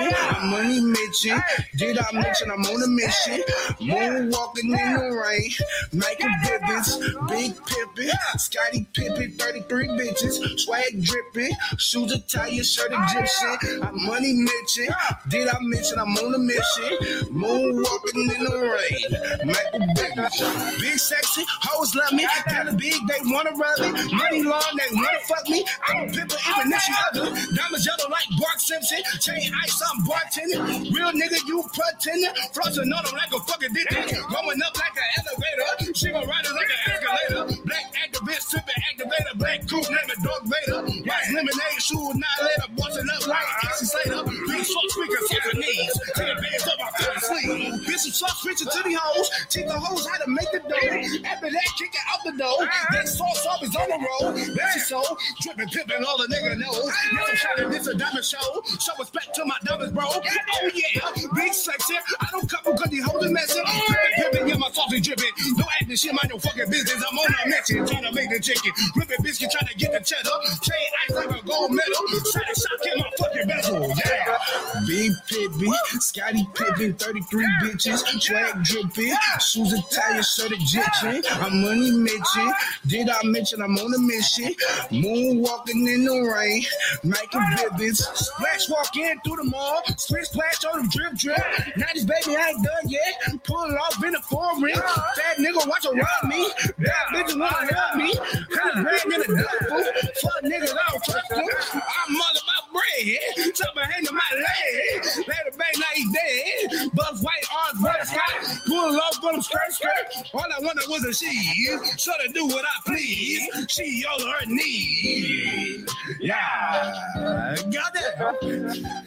[0.00, 1.42] Egyptian, money mention.
[1.76, 3.42] Did I mention I'm on a mission?
[3.80, 5.52] Moonwalking in the rain,
[5.92, 14.06] Michael Bivins, Big Pippin, Scottie Pippen, 33 bitches, swag drippy, shoes Italian, shirt Egyptian, I'm
[14.06, 14.94] money mention.
[15.28, 17.28] Did I mention I'm on a mission?
[17.32, 23.18] Moonwalking in the rain, Michael Bivins, big sexy, hoes love me, got a big, they
[23.24, 25.64] wanna rub me, money long, they wanna fuck me.
[25.88, 27.56] I'm a pimper, even if she ugly.
[27.56, 30.94] Diamonds yellow like Bart Simpson, chain ice, I'm bartending.
[30.94, 33.88] Real nigga, you pretending, flossing on them like a fucking dick.
[33.90, 37.62] Going up like an elevator, she gon' ride it like an escalator.
[37.66, 40.82] Black activist, tripping activator, black coupe, name it Dark Vader.
[40.82, 43.86] White lemonade, shoe, not later, busting up like A.C.
[43.86, 44.22] Slater.
[44.24, 47.74] Big fuck speaker, suck her knees, the bands up my fucking sleeve.
[47.86, 51.28] Bitch, some suck switching to the hoes, teach the hoes how to make the dough.
[51.28, 52.68] After that, kick it out the door.
[52.92, 54.36] That sauce up is on the road.
[54.56, 56.86] That's your soul, dripping, pippin', all the nigga knows.
[57.12, 58.62] Yes, I'm shining, this a diamond show.
[58.78, 60.04] Show respect to my bro.
[60.06, 61.94] Oh yeah, big sexy.
[62.20, 63.64] I don't couple cause these hoes are messing.
[63.64, 65.30] Drippin', pippin', yeah, my sauce is drippin'.
[65.56, 67.02] Don't act this shit, mind your fucking business.
[67.10, 68.72] I'm on a mission, trying to make the chicken.
[68.96, 70.30] Rippin' biscuit, trying to get the cheddar.
[70.62, 72.02] Chain ice like a gold medal.
[72.32, 74.38] Try to shock in my fucking bezel, yeah.
[74.86, 75.70] Big Pippi,
[76.00, 81.22] Scottie Pippen, 33 bitches, swag dripping, shoes Italian, shirt Egyptian.
[81.40, 82.52] I'm money mention.
[82.86, 84.54] Did I mention I'm on a mission?
[84.90, 86.64] Moonwalking in the rain,
[87.04, 89.61] Michael Bivins, splash walking through the mall,
[89.96, 91.38] split splash on the drip drip.
[91.76, 93.42] 90s baby, I ain't done yet.
[93.44, 94.74] Pulling off in the four ring.
[94.74, 96.48] Fat nigga, watch around me.
[96.78, 98.14] Bad bitches wanna help me.
[98.54, 99.84] Got a brand in a duffel.
[100.22, 101.44] Fuck niggas, I don't trust them.
[101.72, 103.56] I'm all about bread.
[103.56, 105.26] Something hang on my leg.
[105.28, 106.90] Let the baby, now he's dead.
[106.94, 108.58] Buzz white arms, red sky.
[108.66, 110.30] Pull off for them skirt skirt.
[110.34, 111.66] All I wanted was a she.
[111.96, 113.48] So to do what I please.
[113.68, 115.94] She all her needs.
[116.20, 117.56] Yeah.
[117.70, 119.04] Got that.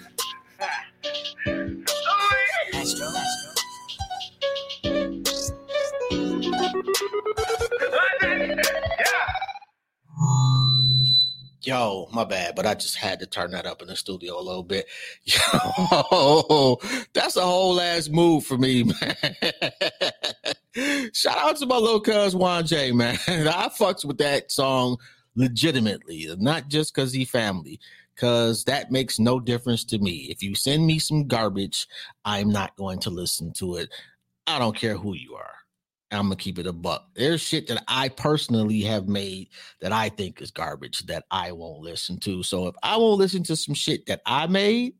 [11.65, 14.41] Yo, my bad, but I just had to turn that up in the studio a
[14.41, 14.87] little bit.
[15.23, 16.79] Yo,
[17.11, 19.15] that's a whole ass move for me, man.
[21.11, 23.17] Shout out to my little cuz Juan J, man.
[23.27, 24.97] I fucks with that song
[25.35, 27.79] legitimately, not just because he family,
[28.16, 30.28] because that makes no difference to me.
[30.30, 31.88] If you send me some garbage,
[32.24, 33.89] I'm not going to listen to it.
[34.47, 35.55] I don't care who you are.
[36.11, 37.07] I'm gonna keep it a buck.
[37.16, 39.49] There's shit that I personally have made
[39.82, 42.43] that I think is garbage that I won't listen to.
[42.43, 44.93] So if I won't listen to some shit that I made,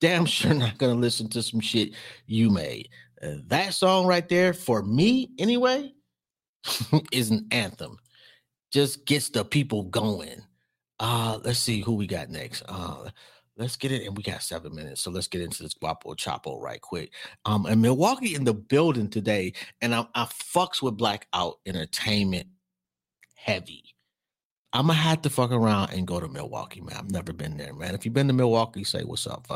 [0.00, 1.94] damn sure not gonna listen to some shit
[2.26, 2.88] you made.
[3.20, 5.92] Uh, that song right there, for me anyway,
[7.12, 7.98] is an anthem.
[8.70, 10.42] Just gets the people going.
[11.00, 12.62] Uh, let's see who we got next.
[12.68, 13.10] Uh,
[13.56, 16.60] let's get it, and we got seven minutes, so let's get into this guapo chapo
[16.60, 17.12] right quick.
[17.44, 22.48] Um, and Milwaukee in the building today, and I, I fucks with Blackout Entertainment
[23.34, 23.84] heavy.
[24.72, 26.96] I'm gonna have to fuck around and go to Milwaukee, man.
[26.96, 27.94] I've never been there, man.
[27.94, 29.46] If you've been to Milwaukee, say what's up.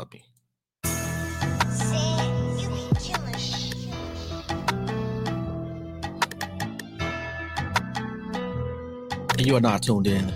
[9.35, 10.33] And you are not tuned in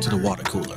[0.00, 0.76] to the water cooler.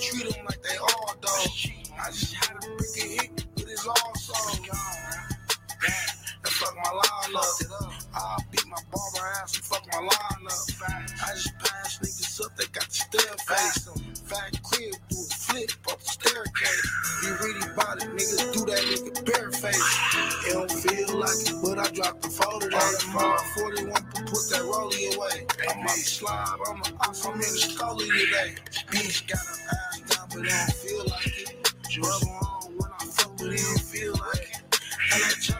[0.00, 1.68] Treat them like they all dogs.
[2.00, 4.34] I just had a hit, but it's all so
[6.82, 7.92] my line up.
[8.14, 10.66] I beat my barber ass and fuck my line up.
[10.88, 13.88] I just pass niggas up, they got the stare face.
[14.24, 16.86] Fat crib through the flip up the staircase.
[17.24, 19.90] You really it, niggas do that nigga bare face.
[20.46, 24.44] It don't feel like it, but I dropped the folder that my 41 to put
[24.50, 25.46] that rollie away.
[25.68, 28.54] I'm on the slide, I'm a I'm in the scully today.
[28.88, 31.98] Bitch got her ass down, but it don't feel like it.
[31.98, 34.80] Rubber on when I fuck, but it don't feel like it.
[35.12, 35.59] I like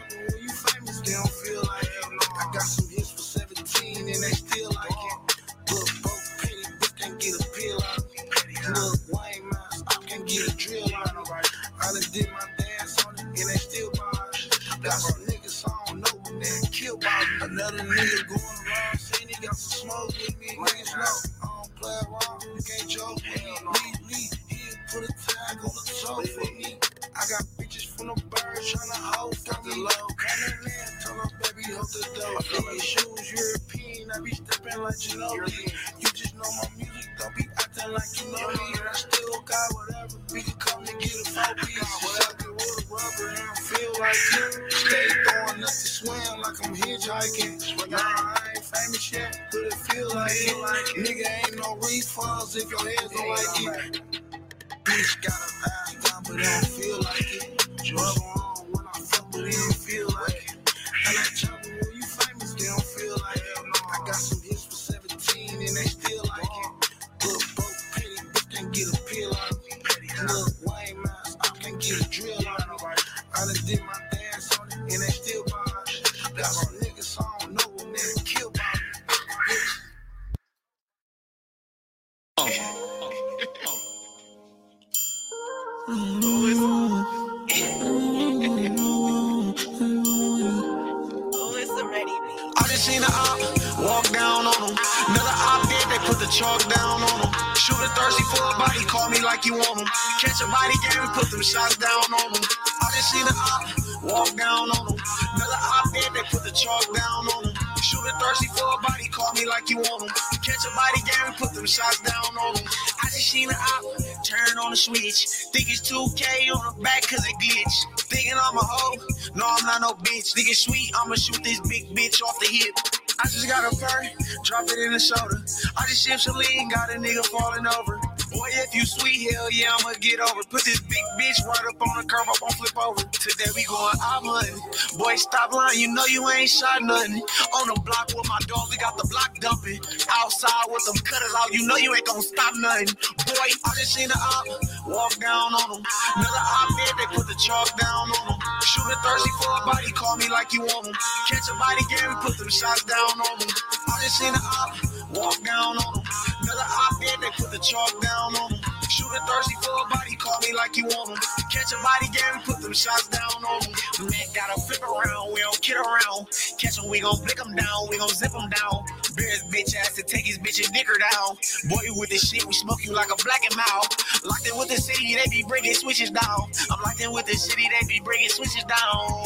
[99.51, 99.87] you want him.
[100.23, 102.43] Catch a body game, put them shots down on him.
[102.79, 103.63] I just seen a op
[104.07, 104.97] walk down on him.
[105.35, 107.55] Another op did, they put the chalk down on them.
[107.83, 110.11] Shoot a thirsty for a body, call me like you want him.
[110.39, 112.65] Catch a body game, put them shots down on him.
[113.03, 113.83] I just seen a op
[114.23, 115.27] turn on the switch.
[115.51, 117.75] Think it's 2K on the back cause it glitch.
[118.07, 118.97] Thinking I'm a hoe,
[119.35, 120.31] no I'm not no bitch.
[120.31, 122.75] Think it's sweet, I'ma shoot this big bitch off the hip.
[123.19, 124.09] I just got a fur,
[124.43, 125.35] drop it in the soda.
[125.77, 127.99] I just shift some lean, got a nigga falling over.
[128.31, 130.39] Boy, if you sweet, hell yeah, I'ma get over.
[130.47, 133.03] Put this big bitch right up on the curb, up on flip over.
[133.11, 134.55] Today we going out hunting.
[134.95, 137.19] Boy, stop lying, you know you ain't shot nothing.
[137.59, 139.83] On the block with my dogs, we got the block dumping.
[140.07, 142.95] Outside with them cutters out, you know you ain't gonna stop nothing.
[143.27, 144.47] Boy, I just seen the op
[144.87, 145.83] walk down on them.
[146.15, 148.39] Another op did, they put the chalk down on them.
[148.63, 150.95] Shooter thirsty for a body, call me like you want them.
[151.27, 153.51] Catch a body game, put them shots down on them.
[153.91, 156.03] I just seen the op walk down on them.
[156.43, 158.61] Another op did, they put the chalk down on them.
[158.89, 161.19] Shooter thirsty for a body, call me like you want them.
[161.51, 163.71] Catch a body game, put them shots down on them.
[164.03, 166.27] Man, gotta flip around, we don't kid around.
[166.57, 168.83] Catch him, we gon' flick him down, we gon' zip him down.
[169.15, 171.37] Bear his bitch ass to take his bitch and dicker down.
[171.69, 173.87] Boy, with this shit, we smoke you like a black and mouth.
[174.25, 176.51] Locked in with the city, they be breaking switches down.
[176.69, 179.23] I'm locked in with the city, they be breaking switches down.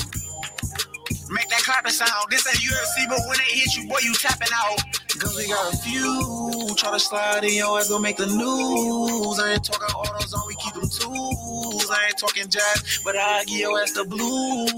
[1.30, 2.30] Make that clapping sound.
[2.30, 4.80] This ain't UFC, but when they hit you, boy, you tapping out.
[5.20, 6.76] Cause we got a few.
[6.76, 9.40] Try to slide in your ass, go make the news.
[9.40, 11.88] I ain't talking autos on, we keep them tools.
[11.90, 14.70] I ain't talking jazz, but I give your ass the blues.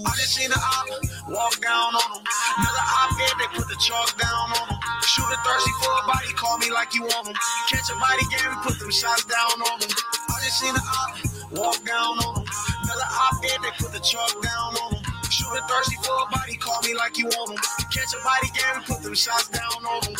[0.00, 0.88] I just seen the op
[1.28, 2.24] walk down on them.
[2.24, 4.80] Another op did, they put the chalk down on them.
[5.04, 7.36] Shooter thirsty for a body, call me like you want them.
[7.68, 9.92] Catch a body game, put them shots down on them.
[9.92, 11.12] I just seen the op
[11.52, 12.46] walk down on them.
[12.48, 14.95] Another op did, they put the chalk down on them.
[15.36, 17.58] Shooter thirsty for a body, call me like you want them.
[17.92, 20.14] Catch a body game, put them shots down on them.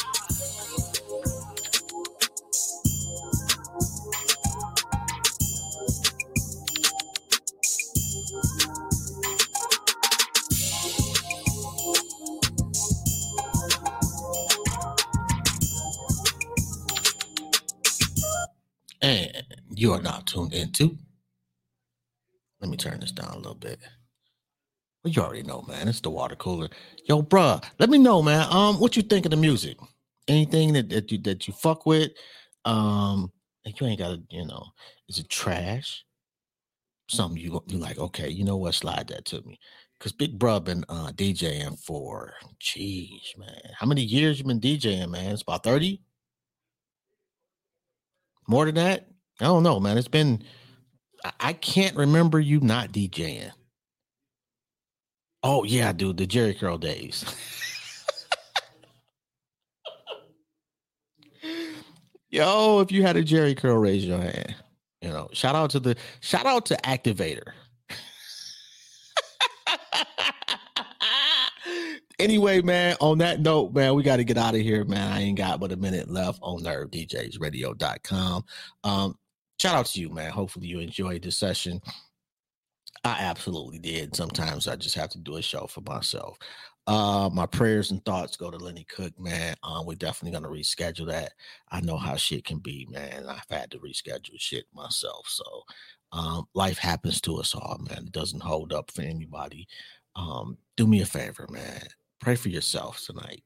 [19.01, 20.99] And you are not tuned into.
[22.61, 23.79] Let me turn this down a little bit.
[25.07, 25.87] Well, you already know, man.
[25.87, 26.69] It's the water cooler.
[27.05, 28.45] Yo, bruh, let me know, man.
[28.51, 29.77] Um, what you think of the music?
[30.27, 32.11] Anything that, that you that you fuck with?
[32.65, 33.31] Um,
[33.65, 34.67] you ain't gotta, you know,
[35.09, 36.05] is it trash?
[37.09, 38.75] Something you you like, okay, you know what?
[38.75, 39.61] Slide that to me.
[40.01, 43.61] Cause Big Bruh been uh DJing for jeez, man.
[43.79, 45.31] How many years you been DJing, man?
[45.31, 46.03] It's about 30?
[48.49, 49.07] More than that?
[49.41, 49.99] I don't know, man.
[49.99, 50.43] It's been
[51.25, 53.53] I, I can't remember you not DJing.
[55.49, 57.24] Oh yeah, dude, the Jheri Curl days.
[62.30, 64.57] Yo, if you had a Jheri Curl, raise your hand.
[65.01, 67.53] You know, shout out to the shout out to Activator.
[72.18, 75.12] anyway, man, on that note, man, we got to get out of here, man.
[75.12, 78.44] I ain't got but a minute left on nervedjsradio.com.
[78.82, 79.16] Um,
[79.61, 80.32] shout out to you, man.
[80.32, 81.80] Hopefully you enjoyed the session.
[83.07, 84.17] I absolutely did.
[84.17, 86.39] Sometimes I just have to do a show for myself.
[86.89, 89.55] Uh, my prayers and thoughts go to Lenny Cooke, man.
[89.63, 91.33] Um, we're definitely gonna reschedule that.
[91.71, 93.27] I know how shit can be, man.
[93.29, 95.29] I've had to reschedule shit myself.
[95.29, 95.45] So
[96.13, 98.07] um, life happens to us all, man.
[98.07, 99.69] It doesn't hold up for anybody.
[100.17, 101.83] Um, do me a favor, man.
[102.21, 103.43] Pray for yourself tonight.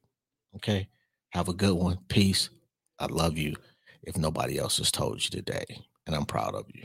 [0.56, 0.88] Okay.
[1.30, 1.98] Have a good one.
[2.08, 2.50] Peace.
[2.98, 3.56] I love you.
[4.02, 5.64] If nobody else has told you today,
[6.06, 6.84] and I'm proud of you.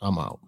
[0.00, 0.40] I'm out.